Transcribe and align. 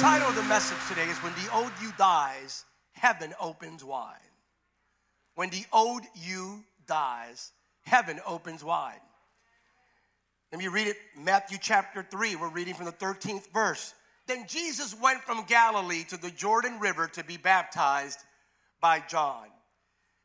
title 0.00 0.30
of 0.30 0.34
the 0.34 0.42
message 0.44 0.78
today 0.88 1.10
is 1.10 1.18
When 1.18 1.34
the 1.34 1.54
Old 1.54 1.72
You 1.82 1.92
Dies, 1.98 2.64
Heaven 2.92 3.34
Opens 3.38 3.84
Wide. 3.84 4.16
When 5.34 5.50
the 5.50 5.66
old 5.74 6.00
you 6.14 6.64
dies, 6.86 7.52
heaven 7.82 8.18
opens 8.26 8.64
wide. 8.64 9.02
Let 10.52 10.58
me 10.58 10.68
read 10.68 10.86
it, 10.86 10.96
Matthew 11.18 11.58
chapter 11.60 12.02
3. 12.02 12.36
We're 12.36 12.48
reading 12.48 12.72
from 12.72 12.86
the 12.86 12.92
13th 12.92 13.52
verse. 13.52 13.92
Then 14.26 14.46
Jesus 14.48 14.98
went 14.98 15.20
from 15.20 15.44
Galilee 15.44 16.04
to 16.04 16.16
the 16.16 16.30
Jordan 16.30 16.80
River 16.80 17.06
to 17.08 17.22
be 17.22 17.36
baptized 17.36 18.20
by 18.80 19.00
John. 19.06 19.48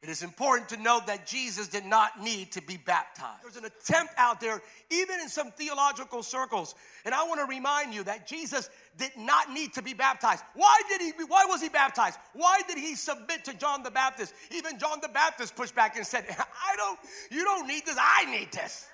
It 0.05 0.11
is 0.11 0.21
important 0.21 0.69
to 0.69 0.77
note 0.77 1.07
that 1.07 1.25
Jesus 1.25 1.67
did 1.67 1.83
not 1.83 2.21
need 2.21 2.51
to 2.51 2.61
be 2.61 2.77
baptized. 2.77 3.41
There's 3.41 3.55
an 3.55 3.65
attempt 3.65 4.13
out 4.17 4.39
there, 4.39 4.61
even 4.91 5.19
in 5.19 5.27
some 5.27 5.49
theological 5.49 6.21
circles, 6.21 6.75
and 7.05 7.15
I 7.15 7.23
want 7.23 7.39
to 7.39 7.47
remind 7.47 7.91
you 7.91 8.03
that 8.03 8.27
Jesus 8.27 8.69
did 8.97 9.09
not 9.17 9.51
need 9.51 9.73
to 9.73 9.81
be 9.81 9.95
baptized. 9.95 10.43
Why 10.53 10.79
did 10.89 11.01
he? 11.01 11.11
Why 11.27 11.45
was 11.45 11.59
he 11.59 11.69
baptized? 11.69 12.19
Why 12.33 12.61
did 12.67 12.77
he 12.77 12.93
submit 12.93 13.45
to 13.45 13.55
John 13.55 13.81
the 13.81 13.89
Baptist? 13.89 14.35
Even 14.51 14.77
John 14.77 14.99
the 15.01 15.09
Baptist 15.09 15.55
pushed 15.55 15.73
back 15.73 15.97
and 15.97 16.05
said, 16.05 16.25
"I 16.29 16.75
don't. 16.75 16.99
You 17.31 17.43
don't 17.43 17.65
need 17.65 17.87
this. 17.87 17.97
I 17.99 18.25
need 18.29 18.51
this." 18.51 18.85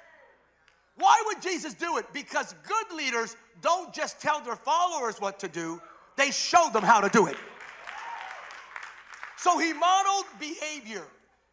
Why 0.96 1.22
would 1.26 1.42
Jesus 1.42 1.74
do 1.74 1.98
it? 1.98 2.06
Because 2.14 2.56
good 2.66 2.96
leaders 2.96 3.36
don't 3.62 3.94
just 3.94 4.22
tell 4.22 4.40
their 4.40 4.56
followers 4.56 5.20
what 5.20 5.40
to 5.40 5.50
do; 5.50 5.82
they 6.16 6.32
show 6.32 6.70
them 6.72 6.84
how 6.84 7.02
to 7.02 7.10
do 7.10 7.28
it. 7.28 7.36
So 9.42 9.58
he 9.58 9.74
modeled 9.74 10.26
behavior. 10.40 11.04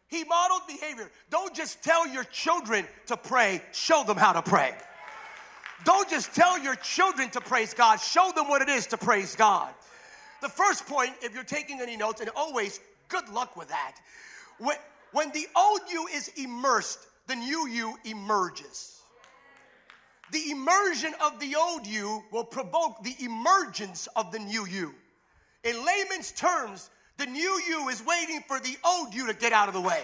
He 0.09 0.23
modeled 0.23 0.61
behavior. 0.67 1.09
Don't 1.31 1.55
just 1.55 1.83
tell 1.83 2.07
your 2.07 2.23
children 2.25 2.85
to 3.07 3.17
pray, 3.17 3.63
show 3.71 4.03
them 4.03 4.15
how 4.15 4.31
to 4.31 4.43
pray. 4.43 4.75
Don't 5.85 6.07
just 6.07 6.35
tell 6.35 6.59
your 6.59 6.75
children 6.75 7.31
to 7.31 7.41
praise 7.41 7.73
God, 7.73 7.99
show 7.99 8.31
them 8.35 8.47
what 8.47 8.61
it 8.61 8.69
is 8.69 8.85
to 8.87 8.97
praise 8.97 9.35
God. 9.35 9.73
The 10.43 10.49
first 10.49 10.85
point, 10.85 11.13
if 11.23 11.33
you're 11.33 11.43
taking 11.43 11.81
any 11.81 11.97
notes, 11.97 12.21
and 12.21 12.29
always 12.35 12.79
good 13.07 13.27
luck 13.29 13.57
with 13.57 13.69
that, 13.69 13.95
when, 14.59 14.77
when 15.11 15.31
the 15.31 15.47
old 15.57 15.81
you 15.91 16.05
is 16.13 16.29
immersed, 16.37 17.07
the 17.25 17.35
new 17.37 17.67
you 17.67 17.95
emerges. 18.05 19.01
The 20.31 20.51
immersion 20.51 21.15
of 21.25 21.39
the 21.39 21.55
old 21.55 21.87
you 21.87 22.21
will 22.31 22.43
provoke 22.43 23.03
the 23.03 23.15
emergence 23.19 24.07
of 24.15 24.31
the 24.31 24.37
new 24.37 24.67
you. 24.67 24.93
In 25.63 25.75
layman's 25.83 26.31
terms, 26.31 26.91
the 27.19 27.25
new 27.25 27.61
you 27.67 27.89
is 27.89 28.01
waiting 28.05 28.41
for 28.47 28.61
the 28.61 28.77
old 28.85 29.13
you 29.13 29.27
to 29.27 29.33
get 29.33 29.51
out 29.51 29.67
of 29.67 29.73
the 29.73 29.81
way. 29.81 30.03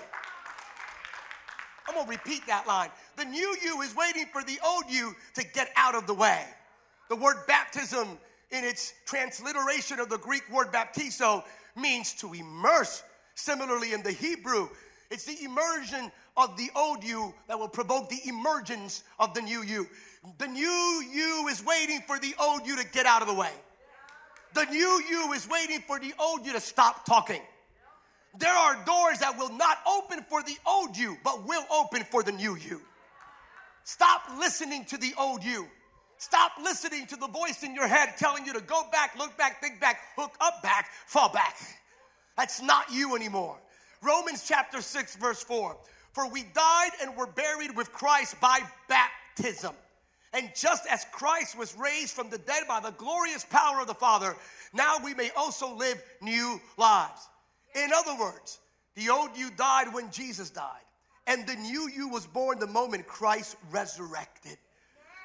I'm 1.88 1.95
gonna 1.95 2.09
repeat 2.09 2.45
that 2.47 2.67
line. 2.67 2.89
The 3.16 3.23
new 3.23 3.55
you 3.63 3.81
is 3.83 3.95
waiting 3.95 4.25
for 4.33 4.44
the 4.44 4.59
old 4.66 4.83
you 4.89 5.16
to 5.36 5.45
get 5.53 5.69
out 5.77 5.95
of 5.95 6.08
the 6.08 6.13
way. 6.13 6.43
The 7.08 7.16
word 7.16 7.38
baptism, 7.47 8.19
in 8.52 8.66
its 8.66 8.93
transliteration 9.05 9.99
of 10.02 10.09
the 10.09 10.17
Greek 10.17 10.43
word 10.52 10.73
baptizo, 10.73 11.45
means 11.77 12.13
to 12.16 12.33
immerse. 12.33 13.02
Similarly, 13.36 13.93
in 13.93 14.03
the 14.03 14.11
Hebrew, 14.11 14.67
it's 15.09 15.23
the 15.23 15.41
immersion 15.41 16.11
of 16.36 16.58
the 16.58 16.69
old 16.75 17.02
you 17.02 17.33
that 17.47 17.58
will 17.58 17.69
provoke 17.69 18.09
the 18.09 18.27
emergence 18.27 19.03
of 19.19 19.33
the 19.33 19.41
new 19.41 19.63
you. 19.63 19.88
The 20.38 20.47
new 20.47 21.03
you 21.13 21.47
is 21.49 21.63
waiting 21.63 22.02
for 22.08 22.19
the 22.19 22.36
old 22.41 22.67
you 22.67 22.75
to 22.75 22.86
get 22.91 23.05
out 23.05 23.21
of 23.21 23.30
the 23.30 23.33
way. 23.33 23.53
The 24.56 24.66
new 24.72 25.03
you 25.09 25.34
is 25.34 25.50
waiting 25.50 25.81
for 25.81 26.00
the 26.00 26.14
old 26.17 26.45
you 26.45 26.53
to 26.53 26.61
stop 26.61 27.06
talking. 27.06 27.42
There 28.39 28.53
are 28.53 28.75
doors 28.86 29.20
that 29.20 29.38
will 29.38 29.52
not 29.52 29.80
open 29.86 30.23
for 30.30 30.42
the 30.44 30.56
old 30.66 30.95
you, 30.95 31.17
but 31.25 31.45
will 31.45 31.66
open 31.70 32.03
for 32.03 32.23
the 32.23 32.31
new 32.31 32.56
you. 32.56 32.81
Stop 33.83 34.22
listening 34.39 34.86
to 34.86 34.98
the 34.98 35.14
old 35.20 35.44
you. 35.44 35.67
Stop 36.20 36.53
listening 36.64 37.06
to 37.08 37.17
the 37.17 37.28
voice 37.28 37.64
in 37.64 37.76
your 37.76 37.88
head 37.88 38.14
telling 38.17 38.45
you 38.45 38.53
to 38.53 38.61
go 38.61 38.83
back, 38.94 39.17
look 39.17 39.38
back, 39.38 39.61
think 39.61 39.81
back, 39.81 40.00
hook 40.16 40.33
up 40.39 40.64
back, 40.64 40.89
fall 41.06 41.28
back. 41.33 41.58
That's 42.38 42.61
not 42.61 42.86
you 42.89 43.14
anymore. 43.14 43.58
Romans 44.02 44.45
chapter 44.48 44.81
6, 44.81 45.17
verse 45.17 45.44
4. 45.44 45.76
For 46.14 46.30
we 46.30 46.44
died 46.56 46.92
and 47.02 47.14
were 47.17 47.27
buried 47.27 47.76
with 47.76 47.92
Christ 47.92 48.39
by 48.39 48.61
baptism 48.88 49.76
and 50.35 50.51
just 50.53 50.85
as 50.87 51.05
Christ 51.13 51.57
was 51.57 51.75
raised 51.77 52.13
from 52.13 52.29
the 52.29 52.37
dead 52.37 52.63
by 52.67 52.81
the 52.81 52.91
glorious 52.91 53.45
power 53.45 53.79
of 53.79 53.87
the 53.87 53.93
Father, 53.93 54.35
now 54.73 54.97
we 55.01 55.13
may 55.13 55.31
also 55.37 55.73
live 55.73 56.03
new 56.21 56.59
lives. 56.77 57.29
In 57.73 57.89
other 57.95 58.19
words, 58.19 58.59
the 58.95 59.09
old 59.09 59.29
you 59.37 59.49
died 59.51 59.93
when 59.93 60.11
Jesus 60.11 60.49
died, 60.49 60.83
and 61.25 61.47
the 61.47 61.55
new 61.55 61.89
you 61.89 62.09
was 62.09 62.27
born 62.27 62.59
the 62.59 62.67
moment 62.67 63.07
Christ 63.07 63.55
resurrected. 63.71 64.57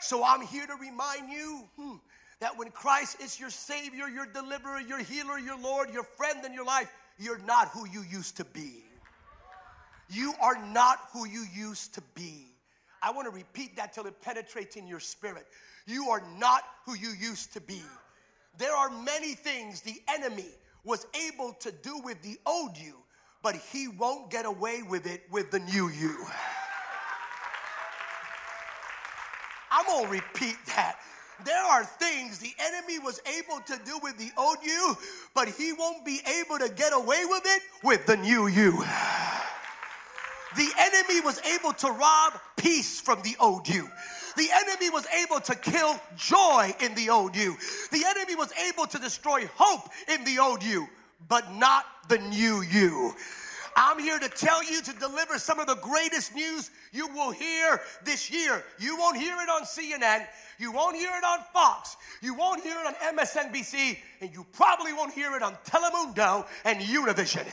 So 0.00 0.24
I'm 0.24 0.42
here 0.42 0.66
to 0.66 0.76
remind 0.76 1.30
you 1.30 1.64
hmm, 1.76 1.96
that 2.38 2.56
when 2.56 2.70
Christ 2.70 3.20
is 3.20 3.38
your 3.38 3.50
Savior, 3.50 4.08
your 4.08 4.26
deliverer, 4.26 4.80
your 4.80 5.00
healer, 5.00 5.38
your 5.38 5.58
Lord, 5.58 5.92
your 5.92 6.04
friend 6.04 6.44
in 6.44 6.54
your 6.54 6.64
life, 6.64 6.90
you're 7.18 7.40
not 7.40 7.68
who 7.68 7.86
you 7.86 8.02
used 8.02 8.36
to 8.36 8.44
be. 8.44 8.84
You 10.08 10.34
are 10.40 10.64
not 10.68 10.98
who 11.12 11.26
you 11.26 11.44
used 11.52 11.94
to 11.94 12.00
be. 12.14 12.49
I 13.02 13.10
want 13.12 13.26
to 13.26 13.30
repeat 13.30 13.76
that 13.76 13.92
till 13.92 14.06
it 14.06 14.20
penetrates 14.20 14.76
in 14.76 14.86
your 14.86 15.00
spirit. 15.00 15.46
You 15.86 16.10
are 16.10 16.22
not 16.38 16.64
who 16.84 16.94
you 16.94 17.10
used 17.10 17.52
to 17.54 17.60
be. 17.60 17.82
There 18.58 18.74
are 18.74 18.90
many 18.90 19.34
things 19.34 19.80
the 19.80 20.00
enemy 20.08 20.48
was 20.84 21.06
able 21.28 21.52
to 21.60 21.72
do 21.72 21.98
with 21.98 22.20
the 22.22 22.38
old 22.46 22.76
you, 22.76 22.94
but 23.42 23.54
he 23.54 23.88
won't 23.88 24.30
get 24.30 24.44
away 24.44 24.82
with 24.82 25.06
it 25.06 25.22
with 25.30 25.50
the 25.50 25.60
new 25.60 25.88
you. 25.88 26.16
I'm 29.70 29.86
gonna 29.86 30.08
repeat 30.08 30.56
that. 30.66 30.98
There 31.44 31.64
are 31.64 31.84
things 31.84 32.38
the 32.38 32.52
enemy 32.58 32.98
was 32.98 33.20
able 33.38 33.60
to 33.60 33.80
do 33.84 33.98
with 34.02 34.18
the 34.18 34.30
old 34.36 34.58
you, 34.62 34.96
but 35.34 35.48
he 35.48 35.72
won't 35.72 36.04
be 36.04 36.20
able 36.40 36.58
to 36.58 36.68
get 36.68 36.92
away 36.92 37.24
with 37.24 37.42
it 37.46 37.62
with 37.82 38.04
the 38.04 38.16
new 38.16 38.46
you. 38.46 38.84
The 40.56 40.68
enemy 40.78 41.20
was 41.20 41.40
able 41.42 41.72
to 41.74 41.90
rob 41.90 42.40
peace 42.56 43.00
from 43.00 43.22
the 43.22 43.36
old 43.38 43.68
you. 43.68 43.88
The 44.36 44.48
enemy 44.52 44.90
was 44.90 45.06
able 45.22 45.40
to 45.40 45.54
kill 45.54 46.00
joy 46.16 46.74
in 46.80 46.94
the 46.94 47.10
old 47.10 47.36
you. 47.36 47.56
The 47.90 48.04
enemy 48.06 48.36
was 48.36 48.52
able 48.68 48.86
to 48.86 48.98
destroy 48.98 49.48
hope 49.54 49.90
in 50.08 50.24
the 50.24 50.38
old 50.38 50.62
you, 50.62 50.88
but 51.28 51.52
not 51.54 51.84
the 52.08 52.18
new 52.18 52.62
you. 52.62 53.14
I'm 53.76 53.98
here 53.98 54.18
to 54.18 54.28
tell 54.28 54.62
you 54.64 54.82
to 54.82 54.92
deliver 54.94 55.38
some 55.38 55.60
of 55.60 55.66
the 55.66 55.76
greatest 55.76 56.34
news 56.34 56.70
you 56.92 57.06
will 57.08 57.30
hear 57.30 57.80
this 58.04 58.30
year. 58.30 58.64
You 58.78 58.96
won't 58.98 59.16
hear 59.16 59.36
it 59.40 59.48
on 59.48 59.62
CNN. 59.62 60.26
You 60.58 60.72
won't 60.72 60.96
hear 60.96 61.10
it 61.16 61.24
on 61.24 61.38
Fox. 61.52 61.96
You 62.20 62.34
won't 62.34 62.62
hear 62.62 62.76
it 62.78 62.86
on 62.86 63.16
MSNBC. 63.16 63.96
And 64.20 64.32
you 64.34 64.44
probably 64.52 64.92
won't 64.92 65.14
hear 65.14 65.34
it 65.36 65.42
on 65.42 65.54
Telemundo 65.64 66.46
and 66.64 66.80
Univision. 66.80 67.46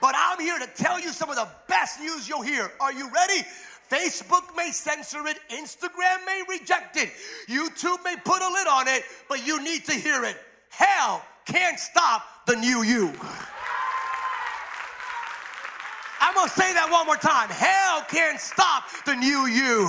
But 0.00 0.14
I'm 0.16 0.40
here 0.40 0.58
to 0.58 0.66
tell 0.76 0.98
you 0.98 1.10
some 1.10 1.30
of 1.30 1.36
the 1.36 1.48
best 1.68 2.00
news 2.00 2.28
you'll 2.28 2.42
hear. 2.42 2.70
Are 2.80 2.92
you 2.92 3.10
ready? 3.10 3.46
Facebook 3.90 4.56
may 4.56 4.70
censor 4.70 5.26
it, 5.26 5.36
Instagram 5.50 6.24
may 6.24 6.42
reject 6.48 6.96
it, 6.96 7.10
YouTube 7.48 8.02
may 8.04 8.14
put 8.24 8.40
a 8.40 8.48
lid 8.48 8.68
on 8.68 8.86
it, 8.86 9.02
but 9.28 9.44
you 9.44 9.60
need 9.62 9.84
to 9.86 9.92
hear 9.92 10.24
it. 10.24 10.36
Hell 10.68 11.24
can't 11.44 11.78
stop 11.78 12.22
the 12.46 12.54
new 12.54 12.82
you. 12.82 13.12
I'm 16.20 16.34
gonna 16.34 16.48
say 16.50 16.72
that 16.72 16.88
one 16.88 17.06
more 17.06 17.16
time. 17.16 17.48
Hell 17.48 18.04
can't 18.08 18.38
stop 18.38 18.84
the 19.04 19.16
new 19.16 19.46
you. 19.46 19.88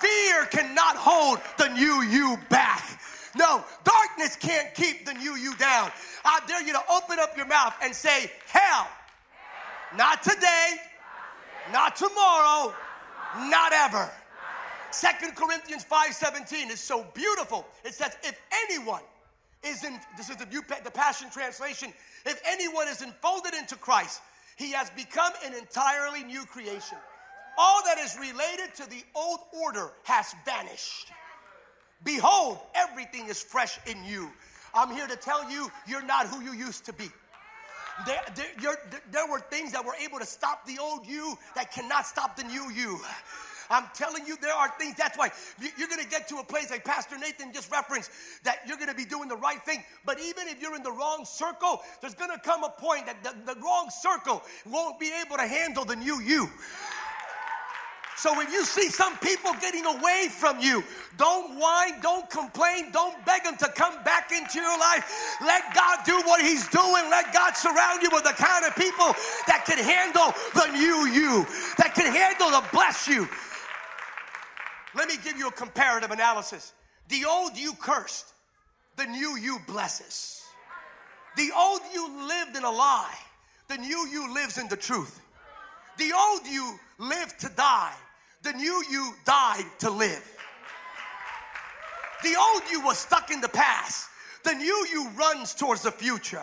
Fear 0.00 0.46
cannot 0.46 0.96
hold 0.96 1.38
the 1.56 1.68
new 1.68 2.02
you 2.02 2.36
back. 2.48 2.82
No, 3.36 3.64
darkness 3.84 4.34
can't 4.34 4.74
keep 4.74 5.06
the 5.06 5.14
new 5.14 5.36
you 5.36 5.54
down. 5.56 5.92
I 6.24 6.40
dare 6.48 6.66
you 6.66 6.72
to 6.72 6.82
open 6.90 7.20
up 7.20 7.36
your 7.36 7.46
mouth 7.46 7.74
and 7.82 7.94
say, 7.94 8.32
Hell 8.46 8.88
not 9.96 10.22
today, 10.22 10.76
not 11.72 11.96
tomorrow, 11.96 12.74
not 13.48 13.72
ever. 13.72 14.10
Second 14.90 15.36
Corinthians 15.36 15.84
5:17 15.84 16.70
is 16.70 16.80
so 16.80 17.04
beautiful. 17.14 17.66
It 17.84 17.94
says, 17.94 18.16
if 18.22 18.38
anyone 18.64 19.02
is 19.62 19.84
in, 19.84 20.00
this 20.16 20.30
is 20.30 20.36
the, 20.36 20.46
the 20.84 20.90
Passion 20.90 21.30
Translation, 21.30 21.92
if 22.26 22.40
anyone 22.46 22.88
is 22.88 23.02
enfolded 23.02 23.54
into 23.54 23.76
Christ, 23.76 24.20
he 24.56 24.72
has 24.72 24.90
become 24.90 25.32
an 25.44 25.54
entirely 25.54 26.24
new 26.24 26.44
creation. 26.44 26.98
All 27.56 27.82
that 27.84 27.98
is 27.98 28.16
related 28.18 28.74
to 28.76 28.88
the 28.88 29.02
old 29.14 29.40
order 29.62 29.90
has 30.04 30.34
vanished. 30.44 31.12
Behold, 32.04 32.58
everything 32.74 33.26
is 33.28 33.42
fresh 33.42 33.78
in 33.86 34.02
you. 34.04 34.30
I'm 34.72 34.94
here 34.94 35.06
to 35.06 35.16
tell 35.16 35.50
you, 35.50 35.70
you're 35.86 36.04
not 36.04 36.26
who 36.26 36.42
you 36.42 36.52
used 36.52 36.84
to 36.86 36.92
be. 36.92 37.10
There, 38.06 38.20
there, 38.34 38.76
there, 39.10 39.26
were 39.30 39.40
things 39.40 39.72
that 39.72 39.84
were 39.84 39.94
able 40.02 40.18
to 40.18 40.26
stop 40.26 40.66
the 40.66 40.78
old 40.78 41.06
you 41.06 41.36
that 41.54 41.72
cannot 41.72 42.06
stop 42.06 42.36
the 42.36 42.44
new 42.44 42.70
you. 42.70 43.00
I'm 43.70 43.84
telling 43.94 44.26
you, 44.26 44.36
there 44.42 44.52
are 44.52 44.68
things. 44.78 44.96
That's 44.96 45.16
why 45.16 45.30
you're 45.78 45.88
going 45.88 46.02
to 46.02 46.08
get 46.08 46.28
to 46.28 46.38
a 46.38 46.44
place 46.44 46.70
like 46.70 46.84
Pastor 46.84 47.16
Nathan 47.16 47.52
just 47.52 47.70
referenced 47.70 48.10
that 48.42 48.58
you're 48.66 48.76
going 48.76 48.88
to 48.88 48.96
be 48.96 49.04
doing 49.04 49.28
the 49.28 49.36
right 49.36 49.62
thing. 49.64 49.84
But 50.04 50.18
even 50.18 50.48
if 50.48 50.60
you're 50.60 50.74
in 50.74 50.82
the 50.82 50.90
wrong 50.90 51.24
circle, 51.24 51.80
there's 52.00 52.14
going 52.14 52.32
to 52.32 52.38
come 52.40 52.64
a 52.64 52.70
point 52.70 53.06
that 53.06 53.22
the, 53.22 53.54
the 53.54 53.60
wrong 53.60 53.88
circle 53.90 54.42
won't 54.66 54.98
be 54.98 55.12
able 55.24 55.36
to 55.36 55.46
handle 55.46 55.84
the 55.84 55.96
new 55.96 56.20
you. 56.20 56.50
So 58.20 58.36
when 58.36 58.52
you 58.52 58.66
see 58.66 58.90
some 58.90 59.16
people 59.16 59.54
getting 59.62 59.86
away 59.86 60.28
from 60.30 60.60
you, 60.60 60.84
don't 61.16 61.58
whine, 61.58 62.02
don't 62.02 62.28
complain, 62.28 62.92
don't 62.92 63.16
beg 63.24 63.44
them 63.44 63.56
to 63.56 63.68
come 63.68 63.94
back 64.04 64.30
into 64.30 64.60
your 64.60 64.78
life. 64.78 65.38
Let 65.40 65.74
God 65.74 66.00
do 66.04 66.20
what 66.26 66.42
He's 66.42 66.68
doing. 66.68 67.08
Let 67.08 67.32
God 67.32 67.56
surround 67.56 68.02
you 68.02 68.10
with 68.12 68.24
the 68.24 68.34
kind 68.34 68.66
of 68.66 68.76
people 68.76 69.14
that 69.46 69.64
can 69.64 69.78
handle 69.78 70.34
the 70.52 70.70
new 70.70 71.06
you, 71.06 71.46
that 71.78 71.94
can 71.94 72.12
handle 72.12 72.50
the 72.50 72.62
bless 72.74 73.08
you. 73.08 73.26
Let 74.94 75.08
me 75.08 75.14
give 75.24 75.38
you 75.38 75.48
a 75.48 75.52
comparative 75.52 76.10
analysis. 76.10 76.74
The 77.08 77.24
old 77.24 77.56
you 77.56 77.72
cursed, 77.72 78.26
the 78.96 79.06
new 79.06 79.38
you 79.38 79.60
blesses. 79.66 80.44
The 81.38 81.50
old 81.56 81.80
you 81.94 82.28
lived 82.28 82.54
in 82.54 82.64
a 82.64 82.70
lie, 82.70 83.16
the 83.68 83.78
new 83.78 84.06
you 84.08 84.34
lives 84.34 84.58
in 84.58 84.68
the 84.68 84.76
truth. 84.76 85.22
The 85.96 86.12
old 86.14 86.46
you 86.46 86.78
lived 86.98 87.40
to 87.40 87.48
die, 87.56 87.94
the 88.42 88.52
new 88.52 88.82
you 88.90 89.14
died 89.24 89.64
to 89.80 89.90
live. 89.90 90.26
The 92.22 92.36
old 92.38 92.62
you 92.70 92.84
was 92.84 92.98
stuck 92.98 93.30
in 93.30 93.40
the 93.40 93.48
past. 93.48 94.08
The 94.42 94.54
new 94.54 94.86
you 94.90 95.08
runs 95.10 95.54
towards 95.54 95.82
the 95.82 95.92
future. 95.92 96.42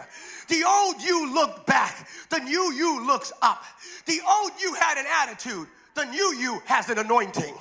The 0.50 0.64
old 0.68 1.02
you 1.02 1.34
looked 1.34 1.66
back. 1.66 2.08
The 2.30 2.40
new 2.40 2.72
you 2.74 3.06
looks 3.06 3.32
up. 3.42 3.64
The 4.06 4.20
old 4.28 4.52
you 4.62 4.74
had 4.76 4.98
an 4.98 5.06
attitude. 5.22 5.68
The 5.96 6.06
new 6.06 6.36
you 6.36 6.62
has 6.66 6.90
an 6.90 7.00
anointing. 7.00 7.56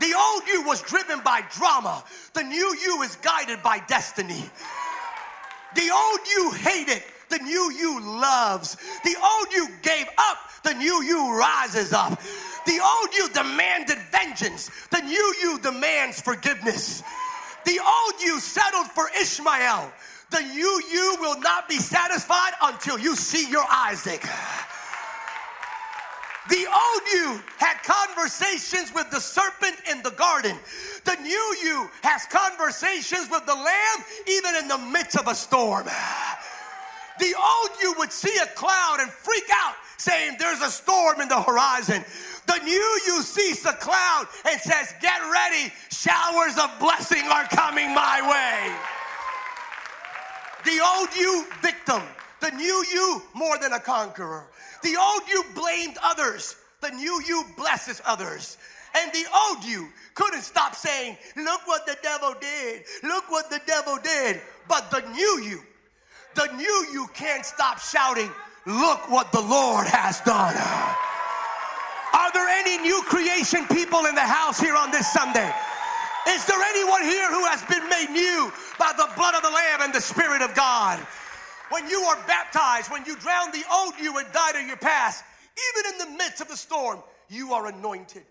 The 0.00 0.14
old 0.14 0.42
you 0.46 0.62
was 0.62 0.82
driven 0.82 1.20
by 1.20 1.42
drama. 1.50 2.04
The 2.34 2.42
new 2.42 2.76
you 2.82 3.02
is 3.02 3.16
guided 3.16 3.62
by 3.62 3.80
destiny. 3.88 4.44
The 5.74 5.90
old 5.90 6.20
you 6.28 6.52
hated. 6.52 7.02
The 7.28 7.38
new 7.38 7.72
you 7.72 8.00
loves. 8.00 8.76
The 9.04 9.16
old 9.22 9.52
you 9.52 9.68
gave 9.82 10.06
up. 10.18 10.38
The 10.64 10.74
new 10.74 11.02
you 11.02 11.38
rises 11.38 11.92
up. 11.92 12.20
The 12.66 12.80
old 12.80 13.14
you 13.14 13.28
demanded 13.30 13.98
vengeance. 14.10 14.70
The 14.90 15.00
new 15.00 15.34
you 15.40 15.58
demands 15.60 16.20
forgiveness. 16.20 17.02
The 17.64 17.78
old 17.78 18.20
you 18.22 18.40
settled 18.40 18.86
for 18.88 19.08
Ishmael. 19.20 19.92
The 20.30 20.40
new 20.40 20.82
you 20.92 21.16
will 21.20 21.40
not 21.40 21.68
be 21.68 21.78
satisfied 21.78 22.52
until 22.62 22.98
you 22.98 23.16
see 23.16 23.50
your 23.50 23.64
Isaac. 23.70 24.22
The 26.50 26.66
old 26.66 27.02
you 27.12 27.40
had 27.58 27.76
conversations 27.82 28.92
with 28.94 29.10
the 29.10 29.20
serpent 29.20 29.76
in 29.90 30.02
the 30.02 30.12
garden. 30.12 30.56
The 31.04 31.16
new 31.16 31.56
you 31.62 31.90
has 32.02 32.24
conversations 32.26 33.28
with 33.30 33.44
the 33.44 33.54
lamb 33.54 34.04
even 34.26 34.54
in 34.56 34.68
the 34.68 34.78
midst 34.78 35.18
of 35.18 35.28
a 35.28 35.34
storm. 35.34 35.86
The 37.18 37.34
old 37.34 37.70
you 37.82 37.94
would 37.98 38.12
see 38.12 38.36
a 38.42 38.46
cloud 38.54 38.98
and 39.00 39.10
freak 39.10 39.48
out 39.52 39.74
saying 39.96 40.36
there's 40.38 40.60
a 40.60 40.70
storm 40.70 41.20
in 41.20 41.28
the 41.28 41.42
horizon. 41.42 42.04
The 42.46 42.58
new 42.64 43.00
you 43.06 43.22
sees 43.22 43.62
the 43.62 43.72
cloud 43.72 44.26
and 44.48 44.60
says, 44.60 44.94
Get 45.02 45.20
ready, 45.30 45.72
showers 45.90 46.56
of 46.56 46.70
blessing 46.78 47.24
are 47.30 47.44
coming 47.44 47.94
my 47.94 48.22
way. 48.22 48.74
The 50.64 50.80
old 50.96 51.14
you, 51.16 51.46
victim. 51.60 52.02
The 52.40 52.50
new 52.52 52.84
you, 52.92 53.22
more 53.34 53.58
than 53.58 53.72
a 53.72 53.80
conqueror. 53.80 54.46
The 54.82 54.96
old 54.96 55.22
you 55.28 55.44
blamed 55.54 55.98
others. 56.02 56.56
The 56.80 56.90
new 56.90 57.20
you 57.26 57.44
blesses 57.56 58.00
others. 58.06 58.58
And 58.96 59.12
the 59.12 59.24
old 59.34 59.64
you 59.64 59.88
couldn't 60.14 60.42
stop 60.42 60.74
saying, 60.74 61.16
Look 61.36 61.66
what 61.66 61.86
the 61.86 61.96
devil 62.02 62.34
did. 62.40 62.84
Look 63.02 63.30
what 63.30 63.50
the 63.50 63.60
devil 63.66 63.98
did. 64.02 64.40
But 64.68 64.90
the 64.90 65.00
new 65.12 65.40
you, 65.42 65.62
the 66.38 66.54
new 66.54 66.86
you 66.92 67.08
can't 67.14 67.44
stop 67.44 67.80
shouting, 67.80 68.30
Look 68.68 69.10
what 69.10 69.32
the 69.32 69.40
Lord 69.40 69.86
has 69.88 70.20
done. 70.20 70.52
Are 72.12 72.32
there 72.32 72.48
any 72.48 72.76
new 72.76 73.00
creation 73.08 73.64
people 73.66 74.04
in 74.04 74.14
the 74.14 74.28
house 74.28 74.60
here 74.60 74.76
on 74.76 74.90
this 74.90 75.10
Sunday? 75.10 75.50
Is 76.28 76.44
there 76.44 76.60
anyone 76.60 77.02
here 77.02 77.32
who 77.32 77.48
has 77.48 77.64
been 77.64 77.88
made 77.88 78.12
new 78.12 78.52
by 78.78 78.92
the 78.92 79.08
blood 79.16 79.34
of 79.34 79.42
the 79.42 79.48
Lamb 79.48 79.80
and 79.80 79.94
the 79.94 80.02
Spirit 80.02 80.42
of 80.42 80.54
God? 80.54 80.98
When 81.70 81.88
you 81.88 82.00
are 82.12 82.18
baptized, 82.26 82.90
when 82.92 83.06
you 83.06 83.16
drown 83.16 83.52
the 83.52 83.64
old 83.72 83.94
you 83.98 84.18
and 84.18 84.30
died 84.32 84.56
in 84.56 84.66
your 84.68 84.76
past, 84.76 85.24
even 85.72 85.92
in 85.94 85.98
the 85.98 86.18
midst 86.18 86.42
of 86.42 86.48
the 86.48 86.56
storm, 86.56 87.00
you 87.30 87.54
are 87.54 87.68
anointed. 87.68 88.22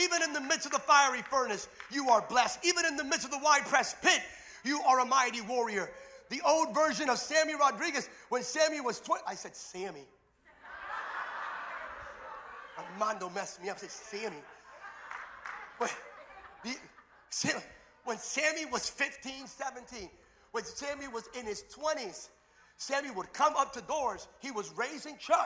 Even 0.00 0.22
in 0.22 0.32
the 0.32 0.40
midst 0.40 0.64
of 0.64 0.72
the 0.72 0.78
fiery 0.78 1.20
furnace, 1.20 1.68
you 1.90 2.08
are 2.08 2.24
blessed. 2.30 2.64
Even 2.64 2.86
in 2.86 2.96
the 2.96 3.04
midst 3.04 3.26
of 3.26 3.30
the 3.30 3.40
wide 3.44 3.66
pressed 3.66 4.00
pit, 4.00 4.22
you 4.64 4.80
are 4.86 5.00
a 5.00 5.04
mighty 5.04 5.42
warrior. 5.42 5.90
The 6.32 6.40
old 6.46 6.74
version 6.74 7.10
of 7.10 7.18
Sammy 7.18 7.54
Rodriguez, 7.54 8.08
when 8.30 8.42
Sammy 8.42 8.80
was 8.80 9.00
20, 9.00 9.22
I 9.28 9.34
said, 9.34 9.54
Sammy. 9.54 10.06
Armando 12.78 13.28
messed 13.28 13.62
me 13.62 13.68
up, 13.68 13.76
I 13.76 13.80
said, 13.80 13.90
Sammy. 13.90 14.42
When, 15.76 15.90
the, 16.64 16.74
when 18.06 18.16
Sammy 18.16 18.64
was 18.64 18.88
15, 18.88 19.46
17, 19.46 20.08
when 20.52 20.64
Sammy 20.64 21.06
was 21.06 21.28
in 21.38 21.44
his 21.44 21.64
20s, 21.64 22.30
Sammy 22.78 23.10
would 23.10 23.30
come 23.34 23.52
up 23.54 23.74
to 23.74 23.82
doors. 23.82 24.26
He 24.40 24.50
was 24.50 24.72
raising 24.74 25.18
church. 25.18 25.36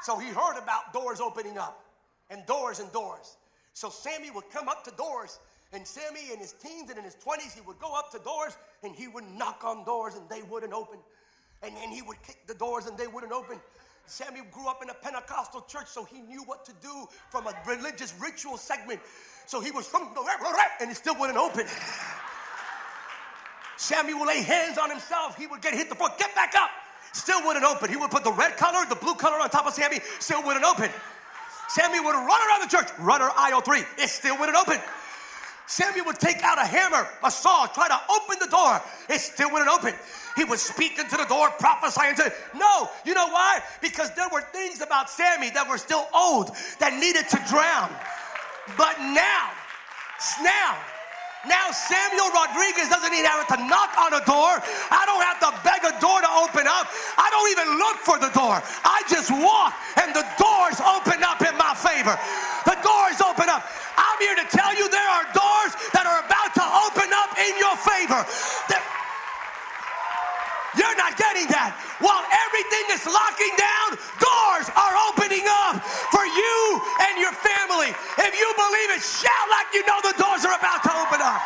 So 0.00 0.18
he 0.18 0.28
heard 0.28 0.56
about 0.56 0.94
doors 0.94 1.20
opening 1.20 1.58
up 1.58 1.84
and 2.30 2.46
doors 2.46 2.80
and 2.80 2.90
doors. 2.90 3.36
So 3.74 3.90
Sammy 3.90 4.30
would 4.30 4.48
come 4.48 4.70
up 4.70 4.82
to 4.84 4.92
doors, 4.92 5.40
and 5.72 5.86
Sammy 5.86 6.32
in 6.32 6.38
his 6.38 6.52
teens 6.52 6.90
and 6.90 6.98
in 6.98 7.04
his 7.04 7.16
20s, 7.16 7.54
he 7.54 7.60
would 7.62 7.78
go 7.78 7.94
up 7.94 8.10
to 8.12 8.18
doors 8.18 8.56
and 8.82 8.94
he 8.94 9.08
would 9.08 9.24
knock 9.36 9.62
on 9.64 9.84
doors 9.84 10.14
and 10.14 10.28
they 10.28 10.42
wouldn't 10.42 10.72
open. 10.72 10.98
And 11.62 11.74
then 11.76 11.90
he 11.90 12.02
would 12.02 12.22
kick 12.22 12.46
the 12.46 12.54
doors 12.54 12.86
and 12.86 12.96
they 12.96 13.06
wouldn't 13.06 13.32
open. 13.32 13.58
Sammy 14.06 14.40
grew 14.52 14.68
up 14.68 14.82
in 14.82 14.90
a 14.90 14.94
Pentecostal 14.94 15.62
church, 15.62 15.88
so 15.88 16.04
he 16.04 16.20
knew 16.20 16.42
what 16.44 16.64
to 16.64 16.72
do 16.80 17.08
from 17.30 17.48
a 17.48 17.54
religious 17.66 18.14
ritual 18.20 18.56
segment. 18.56 19.00
So 19.46 19.60
he 19.60 19.72
was 19.72 19.86
from 19.86 20.08
the 20.14 20.22
and 20.80 20.90
it 20.90 20.96
still 20.96 21.18
wouldn't 21.18 21.38
open. 21.38 21.66
Sammy 23.76 24.14
would 24.14 24.26
lay 24.26 24.42
hands 24.42 24.78
on 24.78 24.90
himself. 24.90 25.36
He 25.36 25.46
would 25.46 25.60
get 25.60 25.74
hit 25.74 25.88
the 25.88 25.94
floor, 25.94 26.10
get 26.18 26.34
back 26.34 26.54
up. 26.56 26.70
Still 27.12 27.44
wouldn't 27.44 27.64
open. 27.64 27.90
He 27.90 27.96
would 27.96 28.10
put 28.10 28.24
the 28.24 28.32
red 28.32 28.56
color, 28.56 28.86
the 28.88 28.96
blue 28.96 29.14
color 29.14 29.40
on 29.40 29.50
top 29.50 29.66
of 29.66 29.74
Sammy, 29.74 30.00
still 30.18 30.42
wouldn't 30.42 30.64
open. 30.64 30.90
Sammy 31.68 31.98
would 31.98 32.14
run 32.14 32.48
around 32.48 32.62
the 32.62 32.68
church, 32.68 32.88
runner 32.98 33.28
aisle 33.36 33.60
three, 33.60 33.82
it 33.98 34.08
still 34.08 34.38
wouldn't 34.38 34.56
open. 34.56 34.78
Sammy 35.66 36.00
would 36.00 36.18
take 36.18 36.42
out 36.42 36.58
a 36.58 36.64
hammer, 36.64 37.08
a 37.24 37.30
saw, 37.30 37.66
try 37.66 37.88
to 37.88 38.00
open 38.10 38.38
the 38.40 38.46
door. 38.46 38.80
It 39.08 39.20
still 39.20 39.50
wouldn't 39.50 39.70
open. 39.70 39.94
He 40.36 40.44
would 40.44 40.60
speak 40.60 40.98
into 40.98 41.16
the 41.16 41.24
door, 41.24 41.50
prophesying 41.58 42.14
to 42.16 42.26
it. 42.26 42.34
No, 42.54 42.90
you 43.04 43.14
know 43.14 43.26
why? 43.28 43.60
Because 43.80 44.14
there 44.14 44.28
were 44.32 44.42
things 44.52 44.80
about 44.80 45.10
Sammy 45.10 45.50
that 45.50 45.68
were 45.68 45.78
still 45.78 46.06
old 46.14 46.54
that 46.78 46.94
needed 46.94 47.26
to 47.30 47.38
drown. 47.48 47.90
But 48.76 49.00
now, 49.00 49.50
now, 50.44 50.76
now 51.48 51.70
Samuel 51.72 52.30
Rodriguez 52.34 52.92
doesn't 52.92 53.14
even 53.14 53.26
have 53.26 53.48
to 53.48 53.58
knock 53.64 53.96
on 53.96 54.12
a 54.12 54.22
door. 54.28 54.60
I 54.92 55.02
don't 55.08 55.24
have 55.24 55.40
to 55.40 55.50
beg 55.64 55.82
a 55.88 55.94
door 56.04 56.20
to 56.20 56.30
open 56.42 56.68
up. 56.68 56.90
I 57.16 57.26
don't 57.32 57.48
even 57.56 57.68
look 57.80 57.98
for 58.04 58.18
the 58.20 58.30
door. 58.36 58.58
I 58.84 59.02
just 59.08 59.32
walk 59.32 59.72
and 60.02 60.12
the 60.12 60.26
doors 60.36 60.78
open 60.84 61.22
up 61.24 61.40
in 61.42 61.54
my 61.56 61.72
favor. 61.78 62.14
Favor. 68.06 68.22
You're 70.76 70.98
not 71.00 71.16
getting 71.16 71.48
that. 71.48 71.72
While 72.04 72.20
everything 72.28 72.84
is 72.92 73.00
locking 73.08 73.54
down, 73.56 73.96
doors 74.20 74.68
are 74.76 74.94
opening 75.08 75.48
up 75.48 75.80
for 76.12 76.20
you 76.28 76.54
and 77.08 77.16
your 77.16 77.32
family. 77.32 77.96
If 78.20 78.32
you 78.36 78.48
believe 78.52 78.90
it, 78.92 79.00
shout 79.00 79.46
like 79.48 79.72
you 79.72 79.80
know 79.88 79.98
the 80.04 80.12
doors 80.20 80.44
are 80.44 80.52
about 80.52 80.84
to 80.84 80.92
open 80.92 81.24
up. 81.24 81.40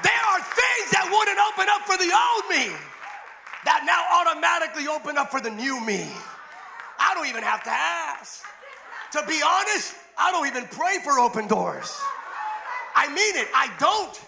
There 0.00 0.24
are 0.32 0.40
things 0.40 0.88
that 0.96 1.04
wouldn't 1.12 1.36
open 1.36 1.68
up 1.68 1.84
for 1.84 2.00
the 2.00 2.08
old 2.08 2.44
me 2.48 2.72
that 3.68 3.84
now 3.84 4.00
automatically 4.24 4.88
open 4.88 5.20
up 5.20 5.30
for 5.30 5.40
the 5.44 5.52
new 5.52 5.84
me. 5.84 6.08
I 6.96 7.12
don't 7.12 7.28
even 7.28 7.44
have 7.44 7.62
to 7.64 7.70
ask. 7.70 8.40
To 9.12 9.22
be 9.28 9.36
honest, 9.44 9.94
I 10.16 10.32
don't 10.32 10.48
even 10.48 10.64
pray 10.72 10.96
for 11.04 11.20
open 11.20 11.46
doors. 11.46 11.92
I 12.96 13.08
mean 13.08 13.36
it, 13.36 13.48
I 13.54 13.70
don't. 13.78 14.20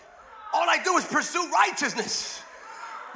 All 0.53 0.69
I 0.69 0.79
do 0.85 0.97
is 0.97 1.05
pursue 1.07 1.51
righteousness. 1.51 2.43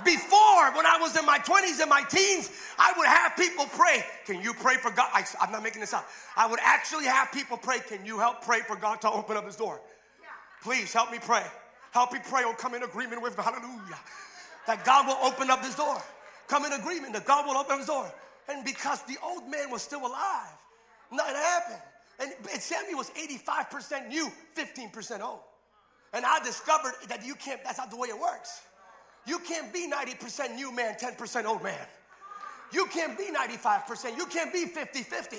Before, 0.05 0.73
when 0.75 0.87
I 0.87 0.99
was 1.01 1.17
in 1.17 1.25
my 1.25 1.39
20s 1.39 1.81
and 1.81 1.89
my 1.89 2.03
teens, 2.03 2.51
I 2.79 2.93
would 2.97 3.07
have 3.07 3.37
people 3.37 3.67
pray. 3.67 4.05
Can 4.25 4.41
you 4.41 4.55
pray 4.55 4.77
for 4.77 4.91
God? 4.91 5.09
I, 5.13 5.25
am 5.45 5.53
not 5.53 5.63
making 5.63 5.81
this 5.81 5.93
up. 5.93 6.09
I 6.37 6.47
would 6.47 6.59
actually 6.63 7.05
have 7.05 7.31
people 7.31 7.57
pray. 7.57 7.79
Can 7.81 8.05
you 8.05 8.19
help 8.19 8.43
pray 8.43 8.61
for 8.61 8.75
God 8.75 9.01
to 9.03 9.11
open 9.11 9.37
up 9.37 9.45
his 9.45 9.55
door? 9.55 9.81
Please 10.63 10.93
help 10.93 11.13
me 11.13 11.19
pray. 11.21 11.45
Help 11.93 12.13
me 12.13 12.21
pray 12.27 12.43
or 12.43 12.55
come 12.55 12.75
in 12.75 12.83
agreement 12.83 13.23
with 13.23 13.37
hallelujah. 13.37 13.99
That 14.67 14.85
God 14.85 15.07
will 15.07 15.19
open 15.23 15.51
up 15.51 15.63
this 15.63 15.77
door. 15.77 16.03
Come 16.49 16.65
in 16.65 16.73
agreement 16.73 17.13
that 17.13 17.27
God 17.27 17.47
will 17.47 17.57
open 17.57 17.79
his 17.79 17.87
door. 17.87 18.11
And 18.49 18.65
because 18.65 19.03
the 19.03 19.17
old 19.23 19.49
man 19.49 19.71
was 19.71 19.83
still 19.83 20.01
alive, 20.01 20.57
nothing 21.13 21.37
happened. 21.37 21.83
And, 22.23 22.33
and 22.53 22.63
Samuel 22.63 22.99
was 22.99 23.11
85% 23.11 24.09
new, 24.09 24.31
15% 24.57 25.21
old. 25.21 25.41
And 26.13 26.25
I 26.25 26.39
discovered 26.45 26.93
that 27.09 27.27
you 27.27 27.35
can't, 27.35 27.63
that's 27.65 27.79
not 27.79 27.91
the 27.91 27.97
way 27.97 28.09
it 28.09 28.21
works. 28.21 28.61
You 29.27 29.39
can't 29.41 29.73
be 29.73 29.91
90% 29.91 30.55
new 30.55 30.75
man, 30.75 30.95
10% 30.95 31.45
old 31.45 31.63
man. 31.63 31.87
You 32.73 32.87
can't 32.87 33.19
be 33.19 33.25
95%. 33.25 34.17
You 34.17 34.27
can't 34.27 34.53
be 34.53 34.67
50 34.67 35.03
50. 35.03 35.37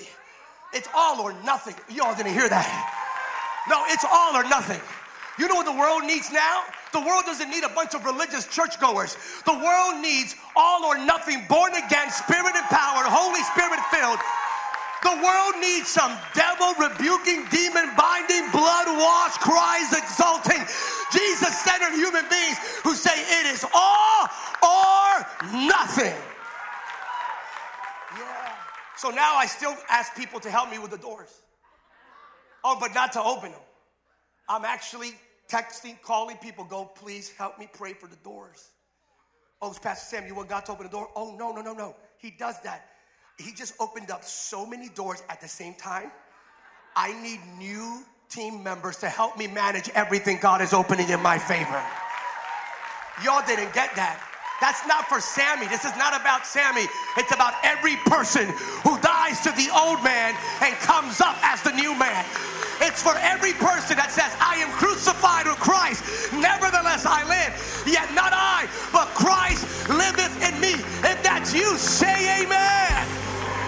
It's 0.72 0.88
all 0.94 1.20
or 1.20 1.32
nothing. 1.44 1.74
Y'all 1.94 2.14
didn't 2.14 2.32
hear 2.32 2.48
that. 2.48 2.68
No, 3.68 3.82
it's 3.88 4.04
all 4.04 4.36
or 4.36 4.44
nothing. 4.44 4.80
You 5.38 5.48
know 5.48 5.54
what 5.54 5.66
the 5.66 5.72
world 5.72 6.04
needs 6.04 6.30
now? 6.30 6.62
The 6.92 7.00
world 7.00 7.24
doesn't 7.26 7.50
need 7.50 7.64
a 7.64 7.68
bunch 7.70 7.94
of 7.94 8.04
religious 8.04 8.46
churchgoers. 8.46 9.16
The 9.46 9.54
world 9.54 10.00
needs 10.00 10.36
all 10.54 10.84
or 10.84 10.98
nothing, 10.98 11.44
born 11.48 11.74
again, 11.74 12.10
spirit 12.10 12.54
empowered, 12.54 13.06
Holy 13.10 13.42
Spirit 13.42 13.80
filled. 13.90 14.20
The 15.04 15.20
world 15.22 15.54
needs 15.60 15.88
some 15.88 16.16
devil 16.34 16.72
rebuking, 16.80 17.44
demon 17.50 17.92
binding, 17.94 18.50
blood 18.50 18.88
washed, 18.88 19.38
Christ 19.38 19.92
exalting, 19.92 20.64
Jesus 21.12 21.58
centered 21.60 21.94
human 21.94 22.24
beings 22.30 22.56
who 22.82 22.94
say 22.94 23.12
it 23.14 23.46
is 23.46 23.64
all 23.74 24.28
or 24.62 25.26
nothing. 25.52 26.16
Yeah. 28.16 28.56
So 28.96 29.10
now 29.10 29.36
I 29.36 29.44
still 29.46 29.76
ask 29.90 30.16
people 30.16 30.40
to 30.40 30.50
help 30.50 30.70
me 30.70 30.78
with 30.78 30.90
the 30.90 30.98
doors. 30.98 31.42
Oh, 32.64 32.78
but 32.80 32.94
not 32.94 33.12
to 33.12 33.22
open 33.22 33.52
them. 33.52 33.60
I'm 34.48 34.64
actually 34.64 35.12
texting, 35.50 36.00
calling 36.00 36.38
people, 36.38 36.64
go, 36.64 36.86
please 36.86 37.30
help 37.36 37.58
me 37.58 37.68
pray 37.72 37.92
for 37.92 38.06
the 38.06 38.16
doors. 38.16 38.70
Oh, 39.60 39.68
it's 39.68 39.78
Pastor 39.78 40.16
Sam, 40.16 40.26
you 40.26 40.34
want 40.34 40.48
God 40.48 40.64
to 40.66 40.72
open 40.72 40.86
the 40.86 40.90
door? 40.90 41.08
Oh, 41.14 41.36
no, 41.38 41.52
no, 41.52 41.60
no, 41.60 41.74
no. 41.74 41.94
He 42.16 42.30
does 42.30 42.58
that. 42.62 42.88
He 43.38 43.52
just 43.52 43.74
opened 43.80 44.10
up 44.10 44.24
so 44.24 44.64
many 44.64 44.88
doors 44.88 45.22
at 45.28 45.40
the 45.40 45.48
same 45.48 45.74
time. 45.74 46.10
I 46.94 47.20
need 47.20 47.40
new 47.58 48.04
team 48.28 48.62
members 48.62 48.96
to 48.98 49.08
help 49.08 49.36
me 49.36 49.46
manage 49.48 49.90
everything 49.94 50.38
God 50.40 50.62
is 50.62 50.72
opening 50.72 51.08
in 51.10 51.20
my 51.20 51.38
favor. 51.38 51.82
Y'all 53.22 53.44
didn't 53.46 53.74
get 53.74 53.94
that. 53.96 54.22
That's 54.60 54.86
not 54.86 55.06
for 55.06 55.20
Sammy. 55.20 55.66
This 55.66 55.84
is 55.84 55.94
not 55.98 56.18
about 56.18 56.46
Sammy. 56.46 56.86
It's 57.18 57.34
about 57.34 57.54
every 57.62 57.96
person 58.06 58.46
who 58.86 58.98
dies 59.02 59.42
to 59.42 59.50
the 59.58 59.68
old 59.74 60.02
man 60.02 60.34
and 60.62 60.74
comes 60.78 61.20
up 61.20 61.36
as 61.42 61.60
the 61.62 61.72
new 61.72 61.94
man. 61.98 62.24
It's 62.80 63.02
for 63.02 63.14
every 63.18 63.52
person 63.54 63.98
that 63.98 64.10
says, 64.10 64.30
I 64.42 64.62
am 64.62 64.70
crucified 64.74 65.46
with 65.46 65.58
Christ. 65.58 66.02
Nevertheless, 66.34 67.06
I 67.06 67.22
live. 67.26 67.52
Yet 67.86 68.10
not 68.14 68.32
I, 68.34 68.66
but 68.90 69.10
Christ 69.14 69.66
liveth 69.90 70.34
in 70.42 70.54
me. 70.60 70.74
If 71.02 71.22
that's 71.22 71.54
you, 71.54 71.76
say 71.76 72.42
amen. 72.42 72.63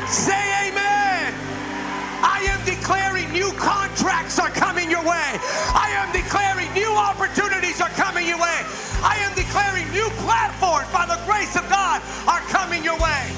Say 0.08 0.68
amen. 0.68 1.34
I 2.22 2.46
am 2.48 2.64
declaring 2.64 3.32
new 3.32 3.50
contracts 3.58 4.38
are 4.38 4.50
coming 4.50 4.88
your 4.90 5.02
way. 5.02 5.30
I 5.74 5.90
am 5.98 6.12
declaring 6.12 6.72
new 6.74 6.94
opportunities 6.94 7.80
are 7.80 7.90
coming 7.90 8.26
your 8.26 8.38
way. 8.38 8.60
I 9.02 9.16
am 9.26 9.34
declaring 9.34 9.90
new 9.92 10.08
platforms 10.22 10.90
by 10.92 11.06
the 11.06 11.20
grace 11.26 11.56
of 11.56 11.68
God 11.68 12.00
are 12.28 12.40
coming 12.50 12.84
your 12.84 12.98
way. 12.98 13.32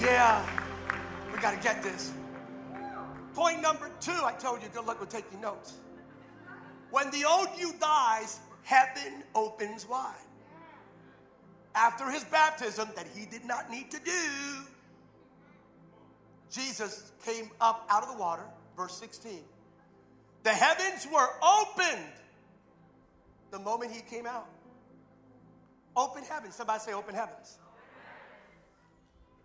Yeah, 0.00 0.46
we 1.32 1.40
got 1.40 1.50
to 1.56 1.60
get 1.62 1.82
this. 1.82 2.12
Point 3.34 3.62
number 3.62 3.90
two, 4.00 4.20
I 4.24 4.32
told 4.32 4.62
you, 4.62 4.68
good 4.68 4.86
luck 4.86 5.00
with 5.00 5.08
taking 5.08 5.40
notes. 5.40 5.74
When 6.90 7.10
the 7.10 7.24
old 7.24 7.48
you 7.58 7.72
dies, 7.80 8.40
heaven 8.62 9.24
opens 9.34 9.88
wide. 9.88 10.14
After 11.74 12.10
his 12.10 12.24
baptism, 12.24 12.88
that 12.96 13.06
he 13.14 13.26
did 13.26 13.44
not 13.44 13.70
need 13.70 13.90
to 13.90 13.98
do, 13.98 14.10
Jesus 16.50 17.12
came 17.24 17.50
up 17.60 17.86
out 17.90 18.02
of 18.02 18.10
the 18.10 18.18
water, 18.18 18.44
verse 18.76 18.94
16. 18.98 19.40
The 20.42 20.50
heavens 20.50 21.06
were 21.12 21.28
opened 21.42 22.12
the 23.50 23.58
moment 23.58 23.92
he 23.92 24.02
came 24.02 24.26
out. 24.26 24.48
Open 25.96 26.24
heavens. 26.24 26.54
Somebody 26.54 26.80
say 26.80 26.92
open 26.92 27.14
heavens. 27.14 27.58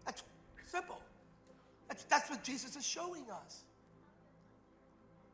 That's 0.05 0.23
simple. 0.65 0.99
That's, 1.87 2.03
that's 2.05 2.29
what 2.29 2.43
Jesus 2.43 2.75
is 2.75 2.85
showing 2.85 3.25
us. 3.31 3.63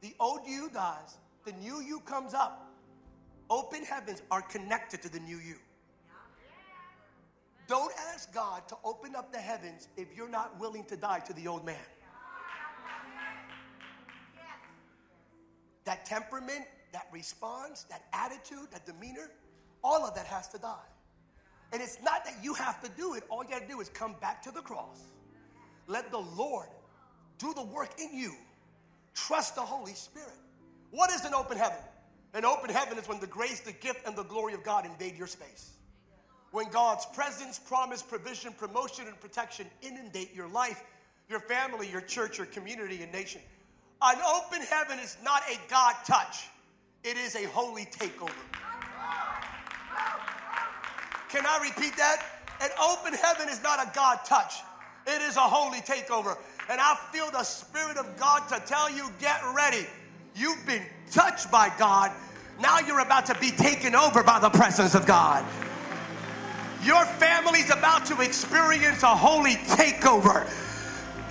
The 0.01 0.13
old 0.19 0.41
you 0.45 0.69
dies, 0.73 1.17
the 1.45 1.53
new 1.53 1.81
you 1.81 1.99
comes 2.01 2.33
up. 2.33 2.69
Open 3.49 3.83
heavens 3.83 4.21
are 4.31 4.41
connected 4.41 5.01
to 5.03 5.09
the 5.09 5.19
new 5.19 5.37
you. 5.37 5.55
Don't 7.67 7.93
ask 8.13 8.33
God 8.33 8.67
to 8.67 8.75
open 8.83 9.15
up 9.15 9.31
the 9.31 9.39
heavens 9.39 9.87
if 9.95 10.15
you're 10.15 10.29
not 10.29 10.59
willing 10.59 10.83
to 10.85 10.97
die 10.97 11.19
to 11.19 11.33
the 11.33 11.47
old 11.47 11.65
man. 11.65 11.75
That 15.85 16.05
temperament, 16.05 16.65
that 16.93 17.07
response, 17.11 17.83
that 17.83 18.03
attitude, 18.13 18.67
that 18.71 18.85
demeanor, 18.85 19.31
all 19.83 20.05
of 20.05 20.15
that 20.15 20.25
has 20.25 20.47
to 20.49 20.57
die. 20.57 20.87
And 21.73 21.81
it's 21.81 21.97
not 22.03 22.23
that 22.25 22.35
you 22.41 22.53
have 22.53 22.81
to 22.83 22.89
do 22.95 23.15
it. 23.15 23.23
All 23.29 23.43
you 23.43 23.49
got 23.49 23.61
to 23.61 23.67
do 23.67 23.81
is 23.81 23.89
come 23.89 24.15
back 24.21 24.41
to 24.43 24.51
the 24.51 24.61
cross. 24.61 25.01
Let 25.87 26.11
the 26.11 26.19
Lord 26.19 26.69
do 27.37 27.53
the 27.53 27.63
work 27.63 27.89
in 27.99 28.15
you. 28.17 28.33
Trust 29.13 29.55
the 29.55 29.61
Holy 29.61 29.93
Spirit. 29.93 30.29
What 30.91 31.11
is 31.11 31.25
an 31.25 31.33
open 31.33 31.57
heaven? 31.57 31.79
An 32.33 32.45
open 32.45 32.69
heaven 32.69 32.97
is 32.97 33.07
when 33.07 33.19
the 33.19 33.27
grace, 33.27 33.59
the 33.59 33.73
gift, 33.73 34.07
and 34.07 34.15
the 34.15 34.23
glory 34.23 34.53
of 34.53 34.63
God 34.63 34.85
invade 34.85 35.17
your 35.17 35.27
space. 35.27 35.71
When 36.53 36.69
God's 36.69 37.07
presence, 37.07 37.57
promise, 37.57 38.03
provision, 38.03 38.53
promotion, 38.53 39.07
and 39.07 39.19
protection 39.19 39.65
inundate 39.81 40.35
your 40.35 40.47
life, 40.47 40.83
your 41.27 41.39
family, 41.39 41.89
your 41.89 42.01
church, 42.01 42.37
your 42.37 42.45
community, 42.45 43.01
and 43.01 43.11
nation. 43.11 43.41
An 44.03 44.19
open 44.21 44.61
heaven 44.61 44.99
is 44.99 45.17
not 45.23 45.41
a 45.51 45.57
God 45.67 45.95
touch. 46.05 46.47
It 47.03 47.17
is 47.17 47.35
a 47.35 47.47
holy 47.47 47.85
takeover. 47.85 48.29
Can 51.29 51.43
I 51.43 51.59
repeat 51.63 51.97
that? 51.97 52.23
An 52.61 52.69
open 52.79 53.13
heaven 53.13 53.49
is 53.49 53.63
not 53.63 53.79
a 53.79 53.91
God 53.95 54.19
touch, 54.23 54.53
it 55.07 55.23
is 55.23 55.37
a 55.37 55.39
holy 55.39 55.79
takeover. 55.79 56.37
And 56.69 56.79
I 56.79 56.95
feel 57.11 57.31
the 57.31 57.43
Spirit 57.43 57.97
of 57.97 58.15
God 58.19 58.47
to 58.49 58.61
tell 58.67 58.95
you 58.95 59.09
get 59.19 59.41
ready. 59.55 59.87
You've 60.35 60.63
been 60.67 60.83
touched 61.09 61.49
by 61.49 61.71
God. 61.79 62.11
Now 62.61 62.77
you're 62.77 62.99
about 62.99 63.25
to 63.25 63.35
be 63.39 63.49
taken 63.49 63.95
over 63.95 64.21
by 64.21 64.39
the 64.39 64.51
presence 64.51 64.93
of 64.93 65.07
God. 65.07 65.43
Your 66.85 67.05
family's 67.05 67.69
about 67.69 68.05
to 68.07 68.19
experience 68.21 69.03
a 69.03 69.15
holy 69.15 69.55
takeover. 69.55 70.49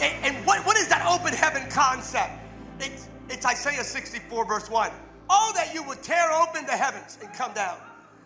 And, 0.01 0.35
what, 0.47 0.65
what 0.65 0.79
is 0.79 0.89
that 0.89 1.07
open 1.07 1.35
heaven 1.35 1.69
concept? 1.71 2.33
It's, 2.81 3.09
it's 3.29 3.45
Isaiah 3.45 3.85
64, 3.85 4.47
verse 4.47 4.71
1. 4.71 4.91
Oh, 5.29 5.53
that 5.55 5.75
you 5.75 5.83
would 5.85 6.03
tear 6.03 6.31
open 6.33 6.65
the 6.65 6.73
heavens 6.73 7.19
and 7.23 7.33
come 7.35 7.53
down, 7.53 7.77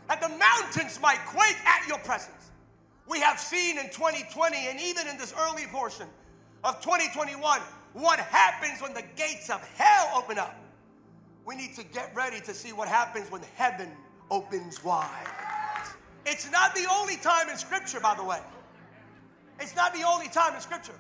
that 0.09 0.21
the 0.21 0.29
mountains 0.29 1.01
might 1.01 1.19
quake 1.27 1.57
at 1.67 1.87
your 1.89 1.99
presence. 1.99 2.51
We 3.09 3.21
have 3.21 3.39
seen 3.39 3.79
in 3.79 3.87
2020 3.87 4.57
and 4.69 4.81
even 4.81 5.07
in 5.09 5.19
this 5.19 5.35
early 5.39 5.67
portion 5.67 6.07
of 6.65 6.81
2021 6.81 7.61
what 7.93 8.19
happens 8.21 8.81
when 8.81 8.95
the 8.95 9.05
gates 9.17 9.51
of 9.51 9.61
hell 9.77 10.13
open 10.17 10.39
up. 10.39 10.57
We 11.45 11.57
need 11.57 11.75
to 11.77 11.85
get 11.85 12.15
ready 12.15 12.41
to 12.41 12.55
see 12.55 12.73
what 12.73 12.89
happens 12.89 13.31
when 13.31 13.43
heaven 13.57 13.91
opens 14.31 14.83
wide. 14.83 15.46
It's 16.27 16.51
not 16.51 16.75
the 16.75 16.87
only 16.91 17.17
time 17.17 17.49
in 17.49 17.57
Scripture, 17.57 18.01
by 18.01 18.15
the 18.15 18.25
way. 18.25 18.41
It's 19.61 19.77
not 19.77 19.95
the 19.95 20.03
only 20.03 20.29
time 20.29 20.55
in 20.55 20.61
Scripture 20.61 20.93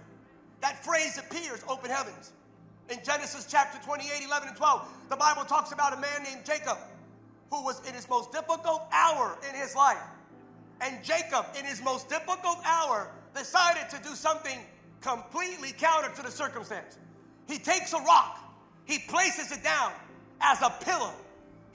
that 0.61 0.83
phrase 0.85 1.18
appears 1.18 1.62
open 1.68 1.90
heavens. 1.90 2.33
In 2.88 2.99
Genesis 3.04 3.47
chapter 3.49 3.78
28, 3.85 4.25
11, 4.25 4.49
and 4.49 4.56
12, 4.56 4.88
the 5.11 5.16
Bible 5.16 5.45
talks 5.45 5.73
about 5.73 5.92
a 5.92 6.00
man 6.00 6.23
named 6.23 6.47
Jacob 6.47 6.78
who 7.50 7.64
was 7.64 7.87
in 7.87 7.95
his 7.95 8.09
most 8.09 8.33
difficult 8.33 8.83
hour 8.92 9.37
in 9.49 9.54
his 9.54 9.75
life. 9.75 10.02
And 10.80 11.02
Jacob, 11.04 11.47
in 11.59 11.64
his 11.64 11.83
most 11.83 12.09
difficult 12.09 12.59
hour, 12.64 13.11
decided 13.35 13.88
to 13.90 14.02
do 14.02 14.14
something 14.14 14.59
completely 15.00 15.73
counter 15.73 16.11
to 16.16 16.23
the 16.23 16.30
circumstance. 16.30 16.99
He 17.49 17.59
takes 17.59 17.92
a 17.92 17.99
rock, 17.99 18.38
he 18.85 18.99
places 19.00 19.52
it 19.52 19.62
down 19.62 19.92
as 20.40 20.62
a 20.62 20.71
pillow. 20.85 21.12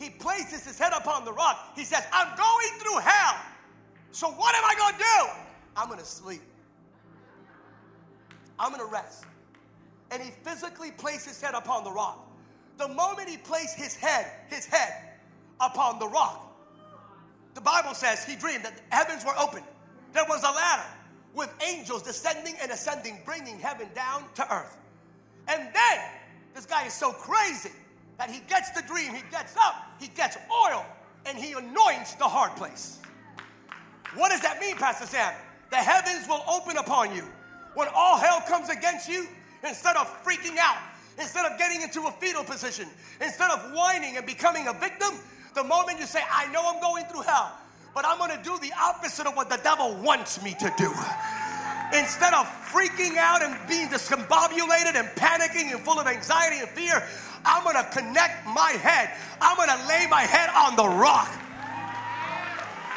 He 0.01 0.09
places 0.09 0.65
his 0.65 0.79
head 0.79 0.93
upon 0.95 1.25
the 1.25 1.33
rock. 1.33 1.73
He 1.75 1.83
says, 1.83 2.03
I'm 2.11 2.35
going 2.35 2.79
through 2.79 2.99
hell. 2.99 3.35
So 4.11 4.29
what 4.31 4.55
am 4.55 4.63
I 4.65 4.75
going 4.75 4.93
to 4.93 4.99
do? 4.99 5.29
I'm 5.77 5.87
going 5.87 5.99
to 5.99 6.05
sleep. 6.05 6.41
I'm 8.57 8.71
going 8.71 8.85
to 8.85 8.91
rest 8.91 9.25
and 10.11 10.21
he 10.21 10.29
physically 10.43 10.91
placed 10.91 11.25
his 11.25 11.41
head 11.41 11.55
upon 11.55 11.83
the 11.83 11.91
rock. 11.91 12.27
The 12.77 12.89
moment 12.89 13.29
he 13.29 13.37
placed 13.37 13.77
his 13.77 13.95
head, 13.95 14.29
his 14.49 14.65
head 14.65 14.93
upon 15.59 15.99
the 15.99 16.07
rock, 16.07 16.47
the 17.53 17.61
Bible 17.61 17.93
says 17.93 18.23
he 18.23 18.35
dreamed 18.35 18.65
that 18.65 18.75
the 18.77 18.95
heavens 18.95 19.25
were 19.25 19.37
open. 19.39 19.63
There 20.13 20.25
was 20.27 20.43
a 20.43 20.51
ladder 20.51 20.89
with 21.33 21.53
angels 21.65 22.03
descending 22.03 22.55
and 22.61 22.71
ascending, 22.71 23.19
bringing 23.25 23.57
heaven 23.57 23.87
down 23.95 24.25
to 24.35 24.53
earth. 24.53 24.77
And 25.47 25.61
then 25.73 25.99
this 26.53 26.65
guy 26.65 26.85
is 26.85 26.93
so 26.93 27.13
crazy 27.13 27.71
that 28.17 28.29
he 28.29 28.41
gets 28.47 28.71
the 28.71 28.81
dream, 28.83 29.13
he 29.13 29.23
gets 29.31 29.55
up, 29.57 29.75
he 29.99 30.07
gets 30.07 30.37
oil, 30.51 30.85
and 31.25 31.37
he 31.37 31.53
anoints 31.53 32.15
the 32.15 32.25
hard 32.25 32.55
place. 32.55 32.99
What 34.15 34.29
does 34.29 34.41
that 34.41 34.59
mean, 34.59 34.75
Pastor 34.75 35.05
Sam? 35.05 35.33
The 35.69 35.77
heavens 35.77 36.27
will 36.27 36.43
open 36.49 36.77
upon 36.77 37.15
you. 37.15 37.23
When 37.75 37.87
all 37.95 38.17
hell 38.17 38.41
comes 38.41 38.69
against 38.69 39.07
you, 39.07 39.25
instead 39.67 39.95
of 39.95 40.07
freaking 40.23 40.57
out, 40.59 40.77
instead 41.17 41.49
of 41.49 41.57
getting 41.57 41.81
into 41.81 42.01
a 42.07 42.11
fetal 42.11 42.43
position, 42.43 42.87
instead 43.21 43.49
of 43.51 43.71
whining 43.73 44.17
and 44.17 44.25
becoming 44.25 44.67
a 44.67 44.73
victim, 44.73 45.13
the 45.55 45.63
moment 45.63 45.99
you 45.99 46.05
say, 46.05 46.21
I 46.29 46.51
know 46.51 46.61
I'm 46.65 46.81
going 46.81 47.05
through 47.05 47.21
hell, 47.21 47.57
but 47.93 48.05
I'm 48.05 48.17
gonna 48.17 48.41
do 48.43 48.57
the 48.59 48.71
opposite 48.79 49.27
of 49.27 49.35
what 49.35 49.49
the 49.49 49.59
devil 49.63 49.95
wants 49.95 50.43
me 50.43 50.55
to 50.59 50.73
do. 50.77 50.91
Instead 51.93 52.33
of 52.33 52.47
freaking 52.71 53.17
out 53.17 53.41
and 53.41 53.57
being 53.67 53.87
discombobulated 53.89 54.95
and 54.95 55.07
panicking 55.15 55.71
and 55.71 55.79
full 55.81 55.99
of 55.99 56.07
anxiety 56.07 56.59
and 56.59 56.69
fear, 56.69 57.03
I'm 57.45 57.63
gonna 57.63 57.87
connect 57.91 58.45
my 58.45 58.71
head. 58.81 59.11
I'm 59.41 59.57
gonna 59.57 59.81
lay 59.87 60.07
my 60.07 60.21
head 60.21 60.49
on 60.55 60.75
the 60.75 60.87
rock. 60.87 61.29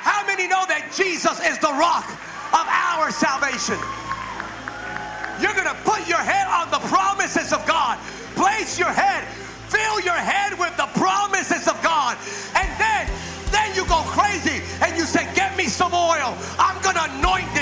How 0.04 0.26
many 0.26 0.46
know 0.46 0.64
that 0.68 0.92
Jesus 0.92 1.40
is 1.40 1.58
the 1.58 1.72
rock 1.72 2.04
of 2.52 2.64
our 2.68 3.10
salvation? 3.10 3.80
You're 5.40 5.56
gonna 5.56 5.76
put 5.84 6.06
your 6.06 6.20
head 6.20 6.46
on 6.46 6.70
the 6.70 6.82
promises 6.88 7.52
of 7.52 7.64
God. 7.66 7.98
Place 8.36 8.78
your 8.78 8.92
head, 8.92 9.24
fill 9.72 10.00
your 10.00 10.18
head 10.18 10.58
with 10.58 10.76
the 10.76 10.86
promises 10.98 11.66
of 11.66 11.80
God. 11.82 12.18
And 12.54 12.68
then 12.78 13.08
then 13.54 13.74
you 13.74 13.86
go 13.86 14.02
crazy 14.10 14.60
and 14.82 14.96
you 14.96 15.04
say, 15.04 15.30
Get 15.34 15.56
me 15.56 15.66
some 15.66 15.94
oil. 15.94 16.36
I'm 16.58 16.74
to 16.82 17.04
anoint 17.16 17.53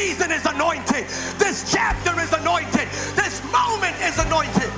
season 0.00 0.32
is 0.32 0.46
anointed. 0.46 1.04
This 1.38 1.70
chapter 1.70 2.18
is 2.20 2.32
anointed. 2.32 2.88
This 3.20 3.42
moment 3.52 3.94
is 4.00 4.18
anointed. 4.18 4.72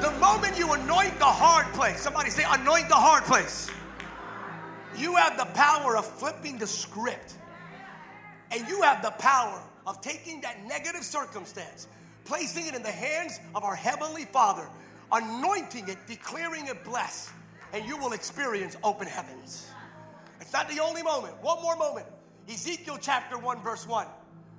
The 0.00 0.10
moment 0.18 0.58
you 0.58 0.72
anoint 0.72 1.18
the 1.18 1.26
hard 1.26 1.66
place, 1.74 2.00
somebody 2.00 2.30
say, 2.30 2.44
Anoint 2.48 2.88
the 2.88 2.94
hard 2.94 3.24
place. 3.24 3.70
You 4.96 5.16
have 5.16 5.36
the 5.36 5.44
power 5.54 5.98
of 5.98 6.06
flipping 6.06 6.56
the 6.56 6.66
script. 6.66 7.34
And 8.52 8.66
you 8.66 8.80
have 8.80 9.02
the 9.02 9.10
power 9.10 9.62
of 9.86 10.00
taking 10.00 10.40
that 10.40 10.64
negative 10.66 11.04
circumstance 11.04 11.88
placing 12.24 12.68
it 12.68 12.74
in 12.74 12.82
the 12.82 12.90
hands 12.90 13.38
of 13.54 13.64
our 13.64 13.74
Heavenly 13.74 14.24
Father, 14.24 14.66
anointing 15.12 15.88
it, 15.88 15.98
declaring 16.06 16.68
it 16.68 16.84
blessed, 16.84 17.30
and 17.72 17.84
you 17.84 17.96
will 17.98 18.12
experience 18.12 18.76
open 18.82 19.06
heavens. 19.06 19.68
It's 20.40 20.52
not 20.52 20.68
the 20.68 20.80
only 20.80 21.02
moment. 21.02 21.34
One 21.42 21.60
more 21.60 21.76
moment. 21.76 22.06
Ezekiel 22.50 22.98
chapter 23.00 23.38
1, 23.38 23.62
verse 23.62 23.86
1. 23.86 24.06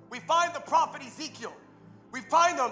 We 0.09 0.19
find 0.19 0.55
the 0.55 0.61
prophet 0.61 1.01
Ezekiel. 1.01 1.53
We 2.11 2.21
find 2.21 2.57
him 2.57 2.71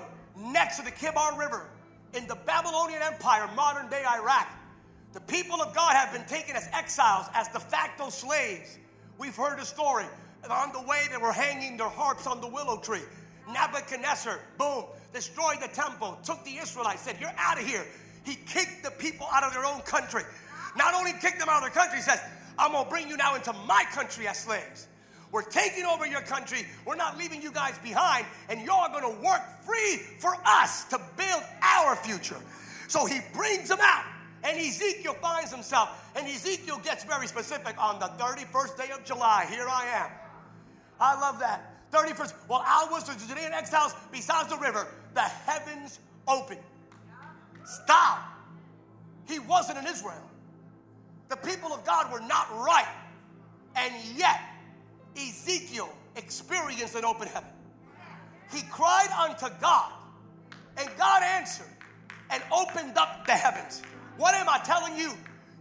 next 0.51 0.77
to 0.77 0.85
the 0.85 0.91
Kebar 0.91 1.37
River 1.37 1.69
in 2.13 2.25
the 2.27 2.35
Babylonian 2.35 3.01
Empire, 3.01 3.49
modern 3.55 3.89
day 3.89 4.03
Iraq. 4.05 4.47
The 5.11 5.19
people 5.21 5.61
of 5.61 5.75
God 5.75 5.93
have 5.93 6.13
been 6.13 6.25
taken 6.25 6.55
as 6.55 6.69
exiles, 6.73 7.27
as 7.33 7.47
de 7.49 7.59
facto 7.59 8.09
slaves. 8.09 8.77
We've 9.17 9.35
heard 9.35 9.59
the 9.59 9.65
story. 9.65 10.05
And 10.43 10.51
on 10.53 10.71
the 10.71 10.81
way, 10.81 11.01
they 11.11 11.17
were 11.17 11.33
hanging 11.33 11.75
their 11.75 11.89
harps 11.89 12.25
on 12.25 12.39
the 12.39 12.47
willow 12.47 12.77
tree. 12.77 13.01
Nebuchadnezzar, 13.51 14.39
boom, 14.57 14.85
destroyed 15.13 15.57
the 15.61 15.67
temple, 15.67 16.17
took 16.23 16.43
the 16.45 16.57
Israelites, 16.57 17.01
said, 17.01 17.17
You're 17.19 17.33
out 17.37 17.59
of 17.59 17.65
here. 17.65 17.85
He 18.23 18.35
kicked 18.35 18.83
the 18.83 18.91
people 18.91 19.27
out 19.33 19.43
of 19.43 19.53
their 19.53 19.65
own 19.65 19.81
country. 19.81 20.23
Not 20.77 20.93
only 20.93 21.11
kicked 21.13 21.39
them 21.39 21.49
out 21.49 21.57
of 21.57 21.73
their 21.73 21.83
country, 21.83 21.97
he 21.97 22.03
says, 22.03 22.21
I'm 22.57 22.71
gonna 22.71 22.89
bring 22.89 23.09
you 23.09 23.17
now 23.17 23.35
into 23.35 23.51
my 23.67 23.83
country 23.91 24.27
as 24.27 24.37
slaves. 24.37 24.87
We're 25.31 25.43
taking 25.43 25.85
over 25.85 26.07
your 26.07 26.21
country. 26.21 26.65
We're 26.85 26.95
not 26.95 27.17
leaving 27.17 27.41
you 27.41 27.51
guys 27.51 27.77
behind, 27.79 28.25
and 28.49 28.61
you're 28.61 28.89
gonna 28.91 29.21
work 29.21 29.41
free 29.63 29.97
for 30.19 30.35
us 30.45 30.85
to 30.85 30.99
build 31.17 31.43
our 31.61 31.95
future. 31.95 32.39
So 32.87 33.05
he 33.05 33.19
brings 33.33 33.69
them 33.69 33.79
out, 33.81 34.05
and 34.43 34.57
Ezekiel 34.59 35.13
finds 35.21 35.51
himself, 35.51 35.89
and 36.15 36.27
Ezekiel 36.27 36.79
gets 36.83 37.03
very 37.03 37.27
specific 37.27 37.75
on 37.81 37.99
the 37.99 38.07
31st 38.17 38.77
day 38.77 38.89
of 38.91 39.05
July. 39.05 39.45
Here 39.49 39.67
I 39.69 39.85
am. 39.85 40.11
I 40.99 41.19
love 41.19 41.39
that. 41.39 41.91
31st, 41.91 42.33
while 42.47 42.63
I 42.65 42.87
was 42.91 43.03
the 43.03 43.13
Judean 43.27 43.51
exiles 43.51 43.95
besides 44.11 44.49
the 44.49 44.57
river, 44.57 44.87
the 45.13 45.21
heavens 45.21 45.99
opened. 46.27 46.61
Stop. 47.65 48.19
He 49.27 49.39
wasn't 49.39 49.77
in 49.77 49.87
Israel. 49.87 50.29
The 51.29 51.37
people 51.37 51.71
of 51.71 51.83
God 51.85 52.11
were 52.11 52.19
not 52.19 52.51
right. 52.55 52.87
And 53.75 53.93
yet, 54.17 54.39
Ezekiel 55.15 55.89
experienced 56.15 56.95
an 56.95 57.05
open 57.05 57.27
heaven. 57.27 57.49
He 58.51 58.61
cried 58.69 59.09
unto 59.11 59.47
God, 59.61 59.91
and 60.77 60.89
God 60.97 61.23
answered 61.23 61.67
and 62.31 62.41
opened 62.51 62.97
up 62.97 63.25
the 63.25 63.33
heavens. 63.33 63.81
What 64.17 64.33
am 64.35 64.49
I 64.49 64.59
telling 64.59 64.97
you? 64.97 65.11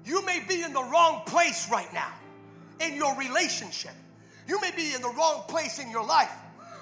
You 0.04 0.24
may 0.24 0.42
be 0.48 0.62
in 0.62 0.72
the 0.72 0.82
wrong 0.82 1.22
place 1.26 1.70
right 1.70 1.92
now 1.92 2.12
in 2.80 2.94
your 2.94 3.16
relationship. 3.16 3.92
You 4.46 4.60
may 4.60 4.70
be 4.74 4.94
in 4.94 5.02
the 5.02 5.10
wrong 5.10 5.44
place 5.48 5.78
in 5.78 5.90
your 5.90 6.04
life. 6.04 6.32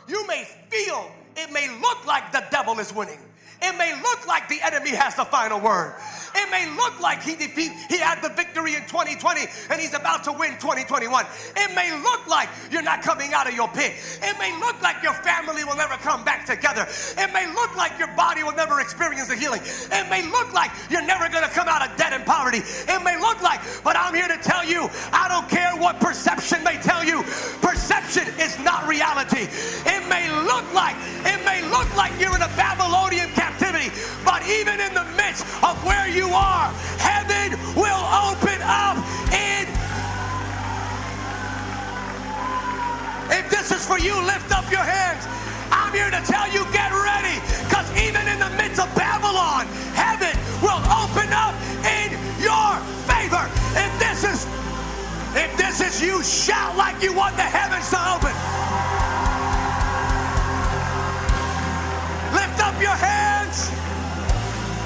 You 0.08 0.26
may 0.26 0.44
feel, 0.68 1.10
it 1.36 1.52
may 1.52 1.68
look 1.80 2.06
like 2.06 2.32
the 2.32 2.44
devil 2.50 2.78
is 2.78 2.92
winning. 2.92 3.18
It 3.62 3.76
may 3.78 3.94
look 4.02 4.26
like 4.26 4.48
the 4.48 4.60
enemy 4.62 4.90
has 4.90 5.14
the 5.14 5.24
final 5.24 5.60
word. 5.60 5.94
It 6.34 6.50
may 6.50 6.68
look 6.76 7.00
like 7.00 7.22
he 7.22 7.36
defeat, 7.36 7.72
he 7.88 7.98
had 7.98 8.20
the 8.20 8.28
victory 8.28 8.74
in 8.74 8.82
2020 8.84 9.40
and 9.70 9.80
he's 9.80 9.94
about 9.94 10.24
to 10.24 10.32
win 10.32 10.52
2021. 10.60 11.24
It 11.56 11.74
may 11.74 11.90
look 12.02 12.26
like 12.26 12.50
you're 12.70 12.82
not 12.82 13.00
coming 13.00 13.32
out 13.32 13.48
of 13.48 13.54
your 13.54 13.68
pit. 13.68 13.94
It 14.22 14.38
may 14.38 14.52
look 14.60 14.80
like 14.82 15.02
your 15.02 15.14
family 15.14 15.64
will 15.64 15.76
never 15.76 15.94
come 16.04 16.22
back 16.24 16.44
together. 16.44 16.86
It 17.16 17.32
may 17.32 17.46
look 17.54 17.74
like 17.76 17.98
your 17.98 18.12
body 18.12 18.42
will 18.42 18.54
never 18.54 18.80
experience 18.80 19.28
the 19.28 19.36
healing. 19.36 19.62
It 19.64 20.10
may 20.10 20.22
look 20.30 20.52
like 20.52 20.70
you're 20.90 21.06
never 21.06 21.28
going 21.30 21.44
to 21.44 21.50
come 21.50 21.68
out 21.68 21.88
of 21.88 21.96
debt 21.96 22.12
and 22.12 22.26
poverty. 22.26 22.60
It 22.60 23.02
may 23.02 23.18
look 23.18 23.40
like, 23.40 23.60
but 23.82 23.96
I'm 23.96 24.14
here 24.14 24.28
to 24.28 24.36
tell 24.36 24.64
you, 24.64 24.90
I 25.12 25.28
don't 25.28 25.48
care 25.48 25.72
what 25.80 26.00
perception 26.00 26.62
may 26.62 26.76
tell 26.76 27.02
you. 27.02 27.22
Perception 27.64 28.28
is 28.38 28.58
not 28.60 28.86
reality. 28.86 29.48
It 29.88 30.08
may 30.08 30.28
look 30.44 30.68
like, 30.74 30.96
it 31.26 31.44
may 31.44 31.62
look 31.70 31.88
like 31.96 32.12
you're 32.20 32.34
in 32.34 32.42
a 32.42 32.52
Babylonian 32.56 33.30
captivity, 33.30 33.90
but 34.24 34.46
even 34.46 34.80
in 34.80 34.94
the 34.94 35.04
midst 35.16 35.44
of 35.62 35.74
where 35.84 36.08
you 36.08 36.28
are, 36.30 36.70
heaven 36.98 37.58
will 37.74 38.04
open 38.26 38.58
up 38.62 38.96
in. 39.34 39.66
If 43.30 43.50
this 43.50 43.70
is 43.72 43.84
for 43.84 43.98
you, 43.98 44.14
lift 44.24 44.50
up 44.54 44.70
your 44.70 44.86
hands. 44.86 45.26
I'm 45.70 45.92
here 45.92 46.10
to 46.10 46.22
tell 46.24 46.46
you, 46.54 46.64
get 46.72 46.90
ready, 46.94 47.42
because 47.66 47.90
even 47.98 48.22
in 48.28 48.38
the 48.38 48.50
midst 48.56 48.80
of 48.80 48.88
Babylon, 48.94 49.66
heaven 49.98 50.34
will 50.62 50.82
open 51.02 51.28
up 51.34 51.54
in 51.82 52.14
your 52.38 52.70
favor. 53.10 53.44
If 53.74 53.92
this 53.98 54.22
is 54.24 54.46
if 55.36 55.54
this 55.58 55.80
is 55.82 56.00
you, 56.00 56.22
shout 56.22 56.76
like 56.76 57.02
you 57.02 57.12
want 57.12 57.36
the 57.36 57.42
heavens 57.42 57.90
to 57.90 58.00
open. 58.14 58.32
Up 62.76 62.82
your 62.82 62.90
hands. 62.90 63.70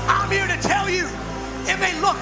I'm 0.06 0.30
here 0.30 0.46
to 0.46 0.62
tell 0.62 0.88
you, 0.88 1.06
it 1.66 1.78
may 1.80 1.98
look, 2.00 2.16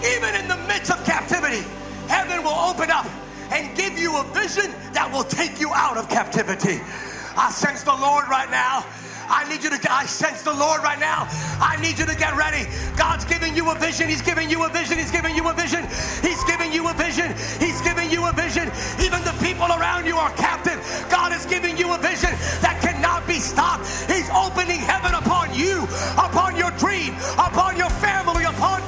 even 0.00 0.34
in 0.40 0.48
the 0.48 0.56
midst 0.66 0.90
of 0.90 1.04
captivity, 1.04 1.68
heaven 2.08 2.42
will 2.42 2.56
open 2.56 2.90
up 2.90 3.06
and 3.52 3.76
give 3.76 3.98
you 3.98 4.16
a 4.16 4.24
vision 4.32 4.72
that 4.94 5.10
will 5.12 5.24
take 5.24 5.60
you 5.60 5.70
out 5.74 5.98
of 5.98 6.08
captivity. 6.08 6.80
I 7.36 7.50
sense 7.50 7.82
the 7.82 7.92
Lord 7.92 8.26
right 8.28 8.50
now. 8.50 8.86
I 9.28 9.48
need 9.48 9.62
you 9.64 9.70
to, 9.70 9.78
I 9.90 10.06
sense 10.06 10.42
the 10.42 10.54
Lord 10.54 10.82
right 10.82 10.98
now. 10.98 11.28
I 11.60 11.78
need 11.80 11.98
you 11.98 12.06
to 12.06 12.16
get 12.16 12.36
ready. 12.36 12.66
God's 12.96 13.24
giving 13.24 13.54
you 13.54 13.70
a 13.70 13.74
vision. 13.74 14.08
He's 14.08 14.22
giving 14.22 14.50
you 14.50 14.64
a 14.64 14.68
vision. 14.68 14.98
He's 14.98 15.10
giving 15.10 15.34
you 15.34 15.48
a 15.48 15.52
vision. 15.54 15.86
He's 16.22 16.42
giving 16.44 16.72
you 16.72 16.88
a 16.88 16.94
vision. 16.94 17.34
He's 17.60 17.80
giving 17.82 18.10
you 18.10 18.26
a 18.26 18.32
vision. 18.32 18.70
Even 19.00 19.22
the 19.24 19.36
people 19.42 19.66
around 19.66 20.06
you 20.06 20.16
are 20.16 20.30
captive. 20.34 20.80
God 21.10 21.32
is 21.32 21.46
giving 21.46 21.76
you 21.76 21.92
a 21.94 21.98
vision 21.98 22.30
that 22.60 22.78
cannot 22.80 23.26
be 23.26 23.38
stopped. 23.38 23.86
He's 24.10 24.28
opening 24.30 24.80
heaven 24.80 25.14
upon 25.14 25.54
you, 25.54 25.84
upon 26.16 26.56
your 26.56 26.70
dream, 26.72 27.14
upon 27.38 27.76
your 27.76 27.90
family, 27.90 28.44
upon. 28.44 28.82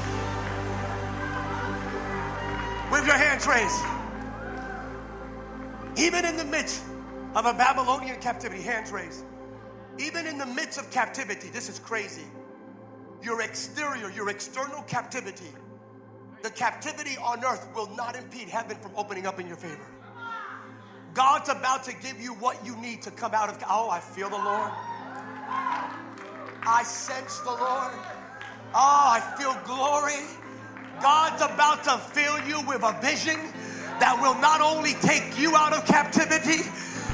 With 2.90 3.07
your 3.07 3.16
hands 3.16 3.46
raised. 3.46 3.83
Even 5.99 6.25
in 6.25 6.37
the 6.37 6.44
midst 6.44 6.83
of 7.35 7.46
a 7.46 7.53
Babylonian 7.53 8.20
captivity, 8.20 8.62
hands 8.62 8.92
raised. 8.92 9.25
Even 9.99 10.27
in 10.27 10.39
the 10.39 10.47
midst 10.47 10.79
of 10.79 10.91
captivity, 10.91 11.49
this 11.49 11.69
is 11.69 11.79
crazy. 11.79 12.25
Your 13.23 13.41
exterior, 13.43 14.11
your 14.11 14.29
external 14.29 14.83
captivity, 14.83 15.51
the 16.43 16.51
captivity 16.51 17.17
on 17.17 17.45
earth 17.45 17.67
will 17.75 17.89
not 17.97 18.15
impede 18.15 18.49
heaven 18.49 18.77
from 18.77 18.93
opening 18.97 19.27
up 19.27 19.41
in 19.41 19.47
your 19.47 19.57
favor. 19.57 19.87
God's 21.15 21.49
about 21.49 21.85
to 21.85 21.95
give 21.95 22.21
you 22.21 22.35
what 22.35 22.65
you 22.65 22.77
need 22.77 23.01
to 23.03 23.11
come 23.11 23.33
out 23.33 23.49
of. 23.49 23.63
Oh, 23.69 23.89
I 23.89 24.01
feel 24.01 24.29
the 24.29 24.37
Lord. 24.37 24.71
I 26.69 26.83
sense 26.85 27.39
the 27.41 27.51
Lord. 27.51 27.93
Oh, 28.75 29.19
I 29.19 29.21
feel 29.39 29.57
glory. 29.65 30.21
God's 31.01 31.43
about 31.43 31.85
to 31.85 31.97
fill 32.13 32.39
you 32.47 32.61
with 32.67 32.83
a 32.83 32.93
vision 33.01 33.41
that 33.99 34.19
will 34.21 34.39
not 34.41 34.61
only 34.61 34.93
take 34.95 35.39
you 35.39 35.57
out 35.57 35.73
of 35.73 35.87
captivity, 35.87 36.69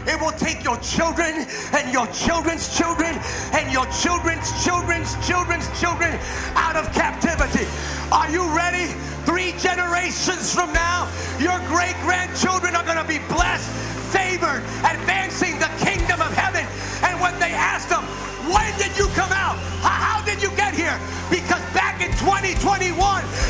it 0.06 0.20
will 0.20 0.32
take 0.32 0.64
your 0.64 0.78
children 0.78 1.46
and 1.72 1.92
your 1.92 2.06
children's 2.08 2.76
children 2.76 3.18
and 3.52 3.72
your 3.72 3.86
children's 4.02 4.50
children's 4.64 5.14
children's 5.26 5.68
children 5.80 6.18
out 6.54 6.76
of 6.76 6.92
captivity. 6.92 7.66
Are 8.10 8.30
you 8.30 8.44
ready? 8.54 8.92
Three 9.24 9.54
generations 9.58 10.52
from 10.52 10.72
now, 10.72 11.08
your 11.38 11.58
great 11.70 11.94
grandchildren 12.02 12.74
are 12.74 12.82
going 12.82 12.98
to 12.98 13.06
be 13.06 13.18
blessed, 13.30 13.70
favored, 14.10 14.62
advancing 14.82 15.58
the 15.58 15.70
kingdom 15.78 16.20
of 16.20 16.32
heaven. 16.34 16.66
And 17.06 17.20
when 17.20 17.38
they 17.38 17.54
ask 17.54 17.88
them, 17.88 18.02
when 18.50 18.66
did 18.78 18.90
you 18.98 19.06
come 19.14 19.30
out? 19.30 19.54
How, 19.86 20.20
did 20.24 20.42
you 20.42 20.50
get 20.56 20.74
here? 20.74 20.98
Because 21.30 21.62
back 21.70 22.00
in 22.02 22.10
2021 22.18 22.94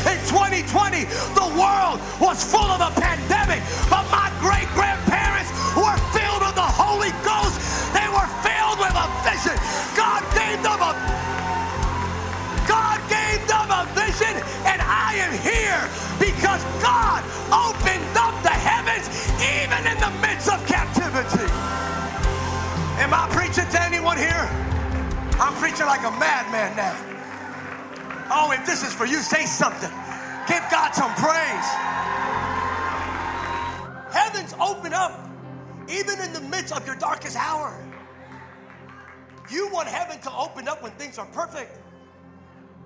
and 0.05 0.19
2020, 0.29 1.05
the 1.33 1.47
world 1.57 1.97
was 2.21 2.43
full 2.45 2.69
of 2.69 2.81
a 2.81 2.93
pandemic, 2.99 3.61
but 3.89 4.05
here? 24.17 24.49
I'm 25.39 25.53
preaching 25.55 25.85
like 25.85 26.01
a 26.01 26.11
madman 26.11 26.75
now. 26.75 26.95
Oh, 28.31 28.51
if 28.51 28.65
this 28.65 28.83
is 28.83 28.93
for 28.93 29.05
you, 29.05 29.19
say 29.19 29.45
something. 29.45 29.91
Give 30.47 30.63
God 30.69 30.91
some 30.93 31.13
praise. 31.15 31.69
Heavens 34.13 34.53
open 34.59 34.93
up 34.93 35.29
even 35.89 36.19
in 36.19 36.33
the 36.33 36.41
midst 36.41 36.73
of 36.73 36.85
your 36.85 36.95
darkest 36.95 37.35
hour. 37.35 37.79
You 39.51 39.69
want 39.71 39.87
heaven 39.87 40.19
to 40.21 40.31
open 40.33 40.67
up 40.67 40.81
when 40.81 40.91
things 40.93 41.17
are 41.17 41.25
perfect. 41.27 41.79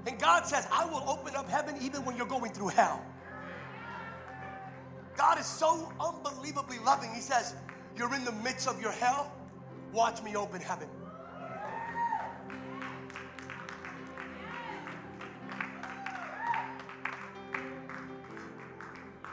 And 0.05 0.19
God 0.19 0.45
says, 0.45 0.67
I 0.71 0.85
will 0.85 1.03
open 1.07 1.35
up 1.35 1.49
heaven 1.49 1.75
even 1.81 2.05
when 2.05 2.15
you're 2.15 2.25
going 2.25 2.51
through 2.51 2.69
hell. 2.69 3.03
God 5.15 5.39
is 5.39 5.45
so 5.45 5.91
unbelievably 5.99 6.79
loving. 6.79 7.11
He 7.13 7.21
says, 7.21 7.55
You're 7.97 8.13
in 8.13 8.23
the 8.23 8.31
midst 8.31 8.67
of 8.67 8.81
your 8.81 8.91
hell, 8.91 9.31
watch 9.91 10.21
me 10.23 10.35
open 10.35 10.61
heaven. 10.61 10.87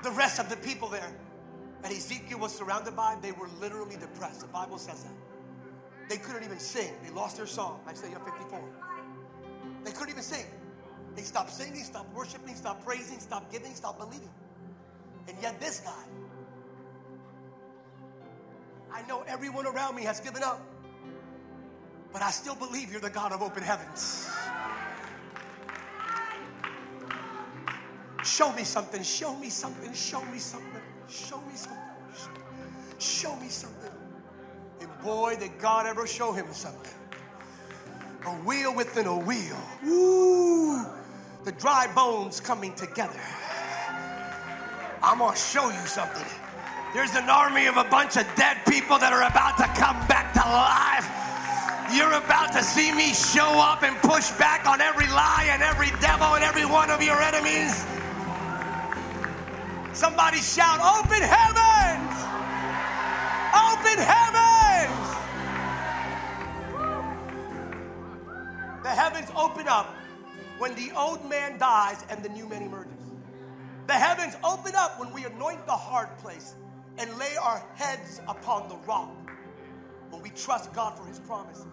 The 0.05 0.11
rest 0.11 0.39
of 0.39 0.51
the 0.51 0.57
people 0.57 0.89
there 0.89 1.11
that 1.81 1.91
Ezekiel 1.91 2.39
was 2.39 2.55
surrounded 2.55 2.95
by, 2.95 3.17
they 3.23 3.33
were 3.33 3.49
literally 3.59 3.97
depressed. 3.97 4.43
The 4.43 4.47
Bible 4.49 4.77
says 4.77 5.03
that. 5.03 5.15
They 6.11 6.19
couldn't 6.19 6.45
even 6.45 6.59
sing. 6.59 6.93
They 7.03 7.11
lost 7.11 7.39
their 7.39 7.47
song. 7.47 7.81
Isaiah 7.89 8.21
54. 8.23 8.61
They 9.83 9.93
couldn't 9.93 10.11
even 10.11 10.23
sing. 10.23 10.45
They 11.17 11.23
stopped 11.23 11.51
singing, 11.51 11.83
stopped 11.85 12.15
worshiping, 12.15 12.55
stopped 12.55 12.85
praising, 12.85 13.19
stopped 13.19 13.51
giving, 13.51 13.75
stopped 13.75 13.99
believing. 13.99 14.29
And 15.27 15.39
yet, 15.41 15.59
this 15.59 15.81
guy, 15.81 16.05
I 18.93 19.07
know 19.07 19.25
everyone 19.27 19.67
around 19.67 19.97
me 19.97 20.03
has 20.03 20.21
given 20.21 20.43
up, 20.43 20.61
but 22.13 22.21
I 22.21 22.31
still 22.31 22.57
believe 22.57 22.93
you're 22.93 23.01
the 23.01 23.09
God 23.09 23.33
of 23.33 23.41
open 23.41 23.63
heavens. 23.63 24.29
Show 28.25 28.53
me 28.55 28.65
something, 28.65 29.03
show 29.03 29.37
me 29.37 29.51
something, 29.51 29.93
show 29.93 30.25
me 30.25 30.39
something, 30.39 30.81
show 31.11 31.41
me 31.43 31.55
something, 31.55 31.79
show 32.99 33.37
me 33.37 33.49
something. 33.49 33.91
And 34.81 34.89
boy, 35.03 35.37
did 35.39 35.59
God 35.59 35.87
ever 35.87 36.07
show 36.07 36.33
him 36.33 36.47
something. 36.51 36.93
A 38.27 38.31
wheel 38.47 38.75
within 38.75 39.07
a 39.07 39.19
wheel. 39.19 39.59
Ooh, 39.87 40.87
the 41.45 41.53
dry 41.53 41.87
bones 41.95 42.41
coming 42.41 42.73
together. 42.75 43.21
I'm 45.03 45.19
gonna 45.19 45.37
show 45.37 45.69
you 45.69 45.87
something. 45.87 46.25
There's 46.95 47.15
an 47.17 47.29
army 47.29 47.67
of 47.67 47.77
a 47.77 47.85
bunch 47.85 48.17
of 48.17 48.25
dead 48.37 48.57
people 48.67 48.99
that 48.99 49.13
are 49.13 49.29
about 49.29 49.59
to 49.59 49.69
come 49.79 50.01
back 50.09 50.33
to 50.33 50.41
life. 50.41 51.05
You're 51.95 52.15
about 52.25 52.55
to 52.55 52.63
see 52.63 52.91
me 52.91 53.13
show 53.13 53.61
up 53.61 53.83
and 53.83 53.95
push 53.99 54.31
back 54.39 54.67
on 54.67 54.81
every 54.81 55.09
lie 55.09 55.47
and 55.51 55.63
every 55.63 55.91
devil 56.01 56.35
and 56.35 56.43
every 56.43 56.65
one 56.65 56.91
of 56.91 57.03
your 57.03 57.21
enemies. 57.21 57.85
Somebody 59.95 60.39
shout, 60.39 60.81
Open 60.81 61.23
heavens! 61.23 62.11
Open 63.55 63.99
heavens! 64.03 65.15
The 68.83 68.89
heavens 68.89 69.31
open 69.37 69.69
up 69.69 69.95
when 70.59 70.75
the 70.75 70.91
old 70.97 71.25
man 71.31 71.59
dies 71.59 72.05
and 72.11 72.25
the 72.25 72.29
new 72.29 72.49
man 72.49 72.63
emerges. 72.63 72.91
The 73.87 73.93
heavens 73.93 74.37
open 74.43 74.75
up 74.75 74.99
when 74.99 75.13
we 75.13 75.27
anoint 75.27 75.65
the 75.65 75.73
hard 75.73 76.09
place 76.19 76.55
and 76.99 77.17
lay 77.17 77.37
our 77.41 77.65
heads 77.77 78.21
upon 78.27 78.69
the 78.69 78.77
rock. 78.89 79.15
When 80.11 80.21
we 80.23 80.31
trust 80.31 80.73
God 80.73 80.99
for 80.99 81.07
his 81.07 81.21
promises 81.21 81.67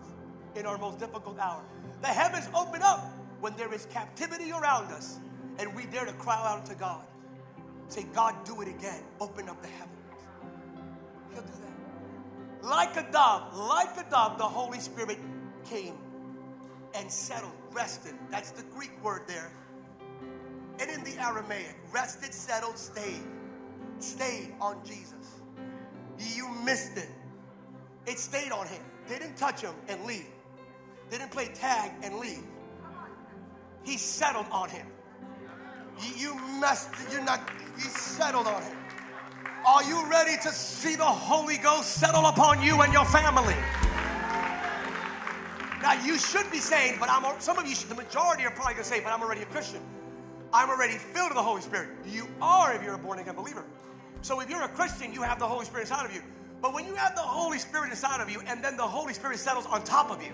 in 0.56 0.68
our 0.68 0.78
most 0.78 1.00
difficult 1.00 1.40
hour. 1.40 1.64
The 2.02 2.08
heavens 2.10 2.48
open 2.54 2.84
up 2.84 3.00
when 3.40 3.56
there 3.56 3.74
is 3.74 3.88
captivity 3.88 4.52
around 4.52 4.92
us 4.92 5.18
and 5.58 5.76
we 5.76 5.88
dare 5.88 6.06
to 6.06 6.14
cry 6.14 6.36
out 6.36 6.68
to 6.68 6.76
God. 6.76 7.08
Say, 7.92 8.04
God, 8.14 8.36
do 8.46 8.62
it 8.62 8.68
again. 8.68 9.04
Open 9.20 9.50
up 9.50 9.62
the 9.62 9.68
heavens. 9.68 9.92
He'll 11.34 11.42
do 11.44 11.48
that. 11.48 12.68
Like 12.68 12.96
a 12.98 13.12
dove, 13.12 13.56
like 13.56 13.98
a 13.98 14.10
dove, 14.10 14.38
the 14.38 14.44
Holy 14.44 14.80
Spirit 14.80 15.20
came 15.66 15.98
and 16.96 17.12
settled, 17.12 17.54
rested. 17.72 18.14
That's 18.30 18.52
the 18.52 18.64
Greek 18.64 18.92
word 19.04 19.24
there 19.28 19.52
and 20.82 20.90
in 20.90 21.04
the 21.04 21.22
Aramaic, 21.22 21.76
rested, 21.92 22.34
settled, 22.34 22.78
stayed. 22.78 23.22
Stayed 24.00 24.56
on 24.60 24.84
Jesus. 24.84 25.42
You 26.18 26.50
missed 26.66 26.98
it. 26.98 27.10
It 28.08 28.18
stayed 28.18 28.52
on 28.52 28.66
him. 28.66 28.82
Didn't 29.08 29.38
touch 29.38 29.62
him 29.62 29.76
and 29.88 30.04
leave. 30.06 30.26
Didn't 31.12 31.30
play 31.30 31.52
tag 31.54 31.92
and 32.02 32.16
leave. 32.16 32.44
He 33.84 33.98
settled 33.98 34.48
on 34.52 34.70
him. 34.70 34.88
You 36.18 36.36
messed, 36.60 36.90
you're 37.12 37.24
not, 37.24 37.42
he 37.76 37.84
settled 37.84 38.48
on 38.48 38.62
it. 38.64 38.74
Are 39.68 39.84
you 39.84 40.10
ready 40.10 40.38
to 40.42 40.50
see 40.52 40.96
the 40.96 41.04
Holy 41.04 41.58
Ghost 41.58 41.94
settle 41.94 42.26
upon 42.26 42.64
you 42.64 42.82
and 42.82 42.92
your 42.92 43.06
family? 43.06 43.56
Now 45.82 45.94
you 46.04 46.18
should 46.18 46.50
be 46.52 46.60
saying, 46.60 46.98
but 47.00 47.10
I'm 47.10 47.24
some 47.40 47.58
of 47.58 47.68
you, 47.68 47.76
the 47.88 47.96
majority 47.96 48.44
are 48.46 48.52
probably 48.52 48.74
gonna 48.74 48.84
say, 48.84 49.00
but 49.02 49.12
I'm 49.12 49.22
already 49.22 49.42
a 49.42 49.46
Christian. 49.46 49.82
I'm 50.54 50.70
already 50.70 50.94
filled 50.94 51.30
with 51.30 51.38
the 51.38 51.44
Holy 51.44 51.62
Spirit. 51.62 51.90
You 52.06 52.28
are 52.42 52.74
if 52.74 52.84
you're 52.84 52.96
a 52.96 52.98
born 52.98 53.20
again 53.20 53.36
believer. 53.36 53.64
So 54.22 54.40
if 54.42 54.50
you're 54.50 54.62
a 54.62 54.68
Christian, 54.68 55.14
you 55.14 55.22
have 55.22 55.40
the 55.40 55.48
Holy 55.48 55.66
Spirit 55.66 55.82
inside 55.82 56.06
of 56.06 56.14
you. 56.14 56.22
But 56.62 56.74
when 56.74 56.86
you 56.86 56.94
have 56.96 57.16
the 57.16 57.22
Holy 57.22 57.58
Spirit 57.58 57.90
inside 57.90 58.22
of 58.22 58.30
you 58.30 58.42
and 58.48 58.64
then 58.64 58.78
the 58.78 58.84
Holy 58.84 59.14
Spirit 59.14 59.40
settles 59.40 59.66
on 59.66 59.84
top 59.84 60.12
of 60.12 60.22
you, 60.22 60.32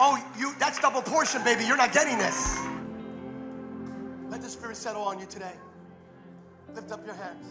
oh, 0.00 0.22
you 0.38 0.54
that's 0.58 0.78
double 0.78 1.02
portion, 1.02 1.42
baby. 1.44 1.64
You're 1.64 1.76
not 1.76 1.92
getting 1.92 2.18
this. 2.18 2.56
Let 4.28 4.42
the 4.42 4.48
Spirit 4.48 4.76
settle 4.76 5.02
on 5.02 5.18
you 5.18 5.26
today. 5.26 5.54
Lift 6.74 6.92
up 6.92 7.04
your 7.04 7.14
hands. 7.14 7.46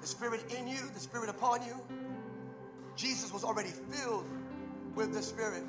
The 0.00 0.06
Spirit 0.06 0.52
in 0.52 0.68
you, 0.68 0.78
the 0.92 1.00
Spirit 1.00 1.28
upon 1.28 1.62
you. 1.62 1.74
Jesus 2.96 3.32
was 3.32 3.42
already 3.42 3.70
filled 3.70 4.28
with 4.94 5.12
the 5.12 5.22
Spirit, 5.22 5.64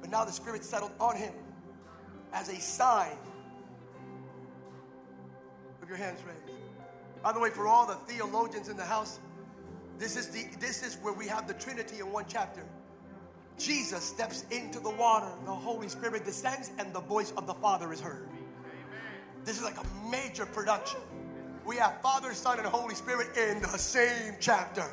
but 0.00 0.10
now 0.10 0.24
the 0.24 0.32
Spirit 0.32 0.64
settled 0.64 0.90
on 0.98 1.16
him 1.16 1.32
as 2.32 2.48
a 2.48 2.58
sign 2.58 3.16
with 5.80 5.88
your 5.88 5.98
hands 5.98 6.20
raised. 6.26 6.58
By 7.22 7.32
the 7.32 7.38
way, 7.38 7.50
for 7.50 7.68
all 7.68 7.86
the 7.86 7.94
theologians 8.12 8.68
in 8.68 8.76
the 8.76 8.84
house, 8.84 9.20
this 9.98 10.16
is 10.16 10.28
the 10.28 10.46
this 10.58 10.82
is 10.82 10.96
where 10.96 11.12
we 11.12 11.26
have 11.28 11.46
the 11.46 11.54
Trinity 11.54 12.00
in 12.00 12.10
one 12.10 12.24
chapter. 12.28 12.64
Jesus 13.58 14.04
steps 14.04 14.44
into 14.50 14.80
the 14.80 14.90
water, 14.90 15.30
the 15.44 15.54
Holy 15.54 15.88
Spirit 15.88 16.24
descends, 16.24 16.70
and 16.78 16.92
the 16.92 17.00
voice 17.00 17.32
of 17.36 17.46
the 17.46 17.54
Father 17.54 17.92
is 17.92 18.00
heard. 18.00 18.28
This 19.46 19.58
is 19.58 19.62
like 19.62 19.76
a 19.78 20.10
major 20.10 20.44
production. 20.44 20.98
We 21.64 21.76
have 21.76 22.02
Father, 22.02 22.34
Son, 22.34 22.58
and 22.58 22.66
Holy 22.66 22.96
Spirit 22.96 23.28
in 23.36 23.62
the 23.62 23.78
same 23.78 24.34
chapter, 24.40 24.84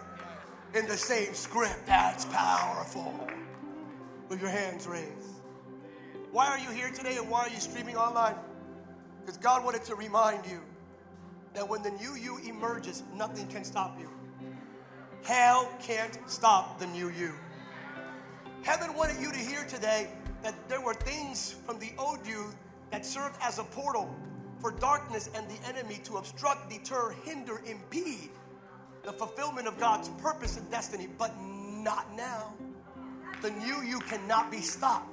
in 0.75 0.85
the 0.85 0.95
same 0.95 1.33
script. 1.33 1.87
That's 1.87 2.25
powerful. 2.25 3.27
With 4.29 4.39
your 4.39 4.51
hands 4.51 4.85
raised. 4.85 5.41
Why 6.31 6.47
are 6.49 6.59
you 6.59 6.69
here 6.69 6.91
today 6.91 7.17
and 7.17 7.27
why 7.31 7.41
are 7.41 7.49
you 7.49 7.59
streaming 7.59 7.97
online? 7.97 8.35
Because 9.21 9.37
God 9.37 9.65
wanted 9.65 9.85
to 9.85 9.95
remind 9.95 10.45
you 10.45 10.61
that 11.55 11.67
when 11.67 11.81
the 11.81 11.91
new 11.91 12.13
you 12.13 12.37
emerges, 12.47 13.01
nothing 13.15 13.47
can 13.47 13.63
stop 13.63 13.99
you. 13.99 14.09
Hell 15.23 15.67
can't 15.81 16.19
stop 16.27 16.77
the 16.77 16.87
new 16.87 17.09
you. 17.09 17.33
Heaven 18.61 18.93
wanted 18.93 19.19
you 19.19 19.31
to 19.31 19.37
hear 19.37 19.63
today 19.63 20.09
that 20.43 20.53
there 20.69 20.81
were 20.81 20.93
things 20.93 21.55
from 21.65 21.79
the 21.79 21.91
old 21.97 22.19
you 22.23 22.53
that 22.91 23.03
served 23.03 23.35
as 23.41 23.57
a 23.57 23.63
portal 23.63 24.15
for 24.63 24.71
darkness 24.71 25.29
and 25.35 25.45
the 25.49 25.67
enemy 25.67 25.99
to 26.05 26.15
obstruct, 26.15 26.69
deter, 26.69 27.13
hinder, 27.25 27.61
impede 27.65 28.29
the 29.03 29.11
fulfillment 29.11 29.67
of 29.67 29.77
God's 29.77 30.07
purpose 30.21 30.57
and 30.57 30.71
destiny, 30.71 31.09
but 31.17 31.33
not 31.41 32.15
now. 32.15 32.53
The 33.41 33.51
new 33.51 33.81
you 33.81 33.99
cannot 33.99 34.49
be 34.49 34.61
stopped. 34.61 35.09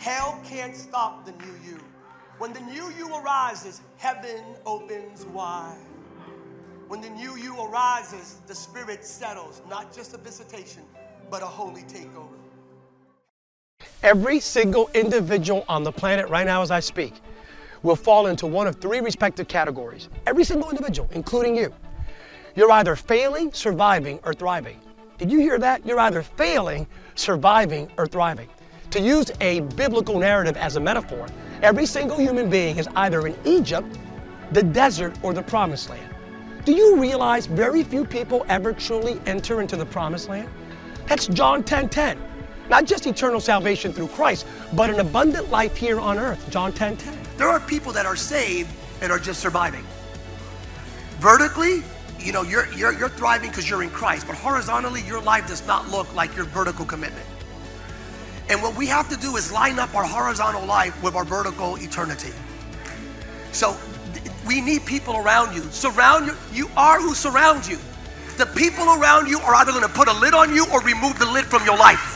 Hell 0.00 0.40
can't 0.44 0.74
stop 0.74 1.24
the 1.24 1.30
new 1.30 1.54
you. 1.64 1.78
When 2.38 2.52
the 2.52 2.60
new 2.60 2.90
you 2.98 3.14
arises, 3.14 3.82
heaven 3.98 4.42
opens 4.66 5.24
wide. 5.26 5.78
When 6.88 7.00
the 7.00 7.10
new 7.10 7.36
you 7.36 7.56
arises, 7.60 8.38
the 8.48 8.54
spirit 8.54 9.04
settles, 9.04 9.62
not 9.70 9.94
just 9.94 10.12
a 10.12 10.18
visitation, 10.18 10.82
but 11.30 11.40
a 11.40 11.46
holy 11.46 11.82
takeover. 11.82 12.34
Every 14.02 14.40
single 14.40 14.90
individual 14.92 15.64
on 15.68 15.84
the 15.84 15.92
planet 15.92 16.28
right 16.28 16.46
now, 16.46 16.62
as 16.62 16.72
I 16.72 16.80
speak, 16.80 17.14
will 17.82 17.96
fall 17.96 18.26
into 18.26 18.46
one 18.46 18.66
of 18.66 18.76
three 18.76 19.00
respective 19.00 19.48
categories. 19.48 20.08
Every 20.26 20.44
single 20.44 20.70
individual, 20.70 21.08
including 21.12 21.56
you. 21.56 21.72
You're 22.54 22.70
either 22.72 22.96
failing, 22.96 23.52
surviving, 23.52 24.18
or 24.24 24.32
thriving. 24.32 24.80
Did 25.18 25.30
you 25.30 25.38
hear 25.38 25.58
that? 25.58 25.84
You're 25.86 26.00
either 26.00 26.22
failing, 26.22 26.86
surviving, 27.14 27.90
or 27.98 28.06
thriving. 28.06 28.48
To 28.90 29.00
use 29.00 29.30
a 29.40 29.60
biblical 29.60 30.18
narrative 30.18 30.56
as 30.56 30.76
a 30.76 30.80
metaphor, 30.80 31.26
every 31.62 31.86
single 31.86 32.18
human 32.18 32.48
being 32.48 32.78
is 32.78 32.88
either 32.96 33.26
in 33.26 33.36
Egypt, 33.44 33.98
the 34.52 34.62
desert, 34.62 35.18
or 35.22 35.34
the 35.34 35.42
promised 35.42 35.90
land. 35.90 36.14
Do 36.64 36.72
you 36.72 37.00
realize 37.00 37.46
very 37.46 37.82
few 37.82 38.04
people 38.04 38.44
ever 38.48 38.72
truly 38.72 39.20
enter 39.26 39.60
into 39.60 39.76
the 39.76 39.86
promised 39.86 40.28
land? 40.28 40.48
That's 41.06 41.26
John 41.28 41.62
10 41.62 41.88
10. 41.88 42.18
Not 42.68 42.84
just 42.84 43.06
eternal 43.06 43.40
salvation 43.40 43.92
through 43.92 44.08
Christ, 44.08 44.46
but 44.72 44.90
an 44.90 45.00
abundant 45.00 45.50
life 45.50 45.76
here 45.76 46.00
on 46.00 46.18
earth. 46.18 46.50
John 46.50 46.72
10 46.72 46.96
10. 46.96 47.18
There 47.36 47.48
are 47.48 47.60
people 47.60 47.92
that 47.92 48.06
are 48.06 48.16
saved 48.16 48.70
and 49.00 49.12
are 49.12 49.18
just 49.18 49.40
surviving. 49.40 49.84
Vertically, 51.18 51.82
you 52.18 52.32
know, 52.32 52.42
you're, 52.42 52.66
you're, 52.72 52.92
you're 52.92 53.08
thriving 53.08 53.50
because 53.50 53.68
you're 53.68 53.82
in 53.82 53.90
Christ, 53.90 54.26
but 54.26 54.36
horizontally, 54.36 55.02
your 55.02 55.20
life 55.20 55.46
does 55.46 55.66
not 55.66 55.88
look 55.90 56.12
like 56.14 56.34
your 56.34 56.46
vertical 56.46 56.84
commitment. 56.84 57.26
And 58.48 58.62
what 58.62 58.76
we 58.76 58.86
have 58.86 59.08
to 59.10 59.16
do 59.16 59.36
is 59.36 59.52
line 59.52 59.78
up 59.78 59.94
our 59.94 60.04
horizontal 60.04 60.64
life 60.64 61.00
with 61.02 61.14
our 61.14 61.24
vertical 61.24 61.76
eternity. 61.76 62.32
So 63.52 63.76
we 64.46 64.60
need 64.60 64.86
people 64.86 65.16
around 65.16 65.54
you. 65.54 65.62
Surround 65.70 66.26
you. 66.26 66.36
You 66.52 66.70
are 66.76 67.00
who 67.00 67.14
surrounds 67.14 67.68
you. 67.68 67.78
The 68.36 68.46
people 68.46 68.84
around 68.84 69.28
you 69.28 69.38
are 69.40 69.54
either 69.56 69.72
going 69.72 69.82
to 69.82 69.92
put 69.92 70.08
a 70.08 70.12
lid 70.12 70.34
on 70.34 70.54
you 70.54 70.66
or 70.72 70.80
remove 70.82 71.18
the 71.18 71.26
lid 71.26 71.46
from 71.46 71.64
your 71.64 71.76
life. 71.76 72.15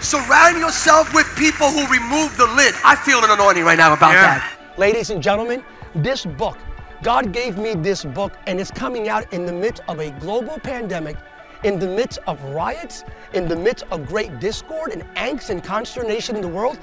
Surround 0.00 0.56
yourself 0.56 1.12
with 1.12 1.26
people 1.36 1.68
who 1.68 1.86
remove 1.92 2.34
the 2.38 2.46
lid. 2.56 2.74
I 2.84 2.96
feel 2.96 3.22
an 3.22 3.30
anointing 3.30 3.64
right 3.64 3.76
now 3.76 3.92
about 3.92 4.12
yeah. 4.12 4.38
that. 4.38 4.78
Ladies 4.78 5.10
and 5.10 5.22
gentlemen, 5.22 5.62
this 5.94 6.24
book, 6.24 6.56
God 7.02 7.32
gave 7.32 7.58
me 7.58 7.74
this 7.74 8.02
book, 8.02 8.32
and 8.46 8.58
it's 8.58 8.70
coming 8.70 9.10
out 9.10 9.30
in 9.30 9.44
the 9.44 9.52
midst 9.52 9.82
of 9.88 9.98
a 9.98 10.10
global 10.12 10.58
pandemic, 10.58 11.18
in 11.64 11.78
the 11.78 11.86
midst 11.86 12.18
of 12.26 12.42
riots, 12.44 13.04
in 13.34 13.46
the 13.46 13.56
midst 13.56 13.84
of 13.90 14.06
great 14.06 14.40
discord 14.40 14.92
and 14.92 15.02
angst 15.16 15.50
and 15.50 15.62
consternation 15.62 16.34
in 16.34 16.40
the 16.40 16.48
world. 16.48 16.78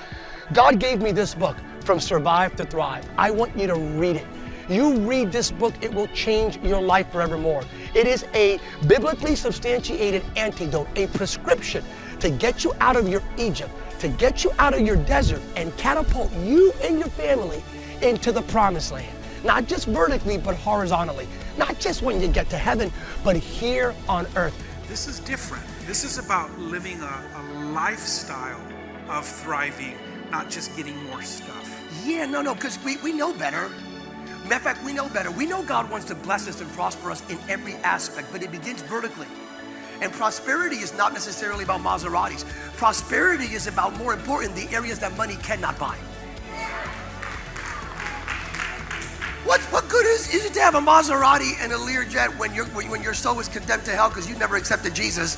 God 0.53 0.79
gave 0.79 1.01
me 1.01 1.11
this 1.11 1.33
book, 1.33 1.57
From 1.83 1.99
Survive 1.99 2.55
to 2.57 2.65
Thrive. 2.65 3.09
I 3.17 3.31
want 3.31 3.57
you 3.57 3.65
to 3.65 3.75
read 3.75 4.17
it. 4.17 4.27
You 4.69 4.95
read 4.99 5.31
this 5.31 5.49
book, 5.49 5.73
it 5.81 5.91
will 5.91 6.07
change 6.07 6.57
your 6.57 6.81
life 6.81 7.11
forevermore. 7.11 7.63
It 7.95 8.05
is 8.05 8.25
a 8.35 8.59
biblically 8.85 9.35
substantiated 9.35 10.23
antidote, 10.35 10.89
a 10.95 11.07
prescription 11.07 11.83
to 12.19 12.29
get 12.29 12.63
you 12.63 12.73
out 12.79 12.95
of 12.95 13.07
your 13.07 13.21
Egypt, 13.37 13.71
to 13.99 14.07
get 14.07 14.43
you 14.43 14.51
out 14.59 14.73
of 14.73 14.81
your 14.81 14.95
desert, 14.95 15.41
and 15.55 15.75
catapult 15.77 16.31
you 16.33 16.71
and 16.83 16.99
your 16.99 17.09
family 17.09 17.63
into 18.01 18.31
the 18.31 18.41
promised 18.43 18.91
land. 18.91 19.15
Not 19.43 19.67
just 19.67 19.87
vertically, 19.87 20.37
but 20.37 20.55
horizontally. 20.55 21.27
Not 21.57 21.79
just 21.79 22.01
when 22.01 22.21
you 22.21 22.27
get 22.27 22.49
to 22.49 22.57
heaven, 22.57 22.91
but 23.23 23.35
here 23.35 23.95
on 24.09 24.27
earth. 24.35 24.55
This 24.87 25.07
is 25.07 25.19
different. 25.19 25.63
This 25.85 26.03
is 26.03 26.17
about 26.17 26.57
living 26.59 27.01
a, 27.01 27.23
a 27.35 27.71
lifestyle 27.71 28.61
of 29.09 29.25
thriving, 29.25 29.97
not 30.31 30.49
just 30.49 30.75
getting 30.75 31.01
more 31.05 31.21
stuff. 31.21 31.73
Yeah, 32.05 32.25
no, 32.25 32.41
no, 32.41 32.53
because 32.53 32.83
we, 32.83 32.97
we 32.97 33.13
know 33.13 33.33
better. 33.33 33.69
Matter 34.43 34.55
of 34.55 34.61
fact, 34.61 34.85
we 34.85 34.93
know 34.93 35.09
better. 35.09 35.31
We 35.31 35.45
know 35.45 35.63
God 35.63 35.89
wants 35.89 36.05
to 36.07 36.15
bless 36.15 36.47
us 36.47 36.61
and 36.61 36.69
prosper 36.71 37.11
us 37.11 37.27
in 37.29 37.37
every 37.49 37.73
aspect, 37.75 38.29
but 38.31 38.43
it 38.43 38.51
begins 38.51 38.81
vertically. 38.81 39.27
And 40.01 40.11
prosperity 40.11 40.77
is 40.77 40.95
not 40.95 41.13
necessarily 41.13 41.63
about 41.63 41.81
Maseratis. 41.81 42.45
Prosperity 42.77 43.53
is 43.53 43.67
about, 43.67 43.97
more 43.97 44.13
important, 44.13 44.55
the 44.55 44.67
areas 44.73 44.99
that 44.99 45.15
money 45.17 45.35
cannot 45.37 45.79
buy. 45.79 45.97
What, 49.47 49.61
what 49.71 49.87
good 49.87 50.05
is, 50.05 50.33
is 50.33 50.45
it 50.45 50.53
to 50.55 50.61
have 50.61 50.75
a 50.75 50.79
Maserati 50.79 51.53
and 51.61 51.71
a 51.71 51.77
Learjet 51.77 52.37
when, 52.37 52.53
you 52.53 52.65
when, 52.65 53.01
your 53.01 53.13
soul 53.13 53.39
is 53.39 53.47
condemned 53.47 53.85
to 53.85 53.91
hell 53.91 54.09
because 54.09 54.29
you 54.29 54.37
never 54.37 54.57
accepted 54.57 54.93
Jesus? 54.93 55.37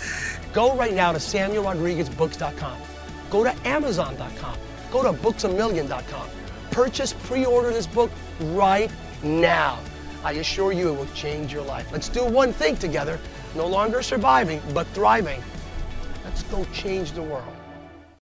Go 0.52 0.76
right 0.76 0.96
now 0.96 1.12
to 1.12 1.20
SamuelRodriguezBooks.com. 1.20 2.82
Go 3.30 3.44
to 3.44 3.68
Amazon.com. 3.68 4.58
Go 4.92 5.04
to 5.04 5.14
BooksAMillion.com. 5.14 6.28
Purchase, 6.72 7.14
pre-order 7.14 7.72
this 7.72 7.86
book 7.86 8.10
right 8.42 8.90
now. 9.22 9.78
I 10.24 10.34
assure 10.34 10.72
you 10.72 10.90
it 10.90 10.98
will 10.98 11.06
change 11.14 11.54
your 11.54 11.64
life. 11.64 11.92
Let's 11.92 12.10
do 12.10 12.26
one 12.26 12.52
thing 12.52 12.78
together 12.78 13.20
no 13.56 13.68
longer 13.68 14.02
surviving, 14.02 14.62
but 14.74 14.88
thriving. 14.88 15.42
Let's 16.24 16.44
go 16.44 16.66
change 16.74 17.12
the 17.14 17.24
world. 17.24 17.59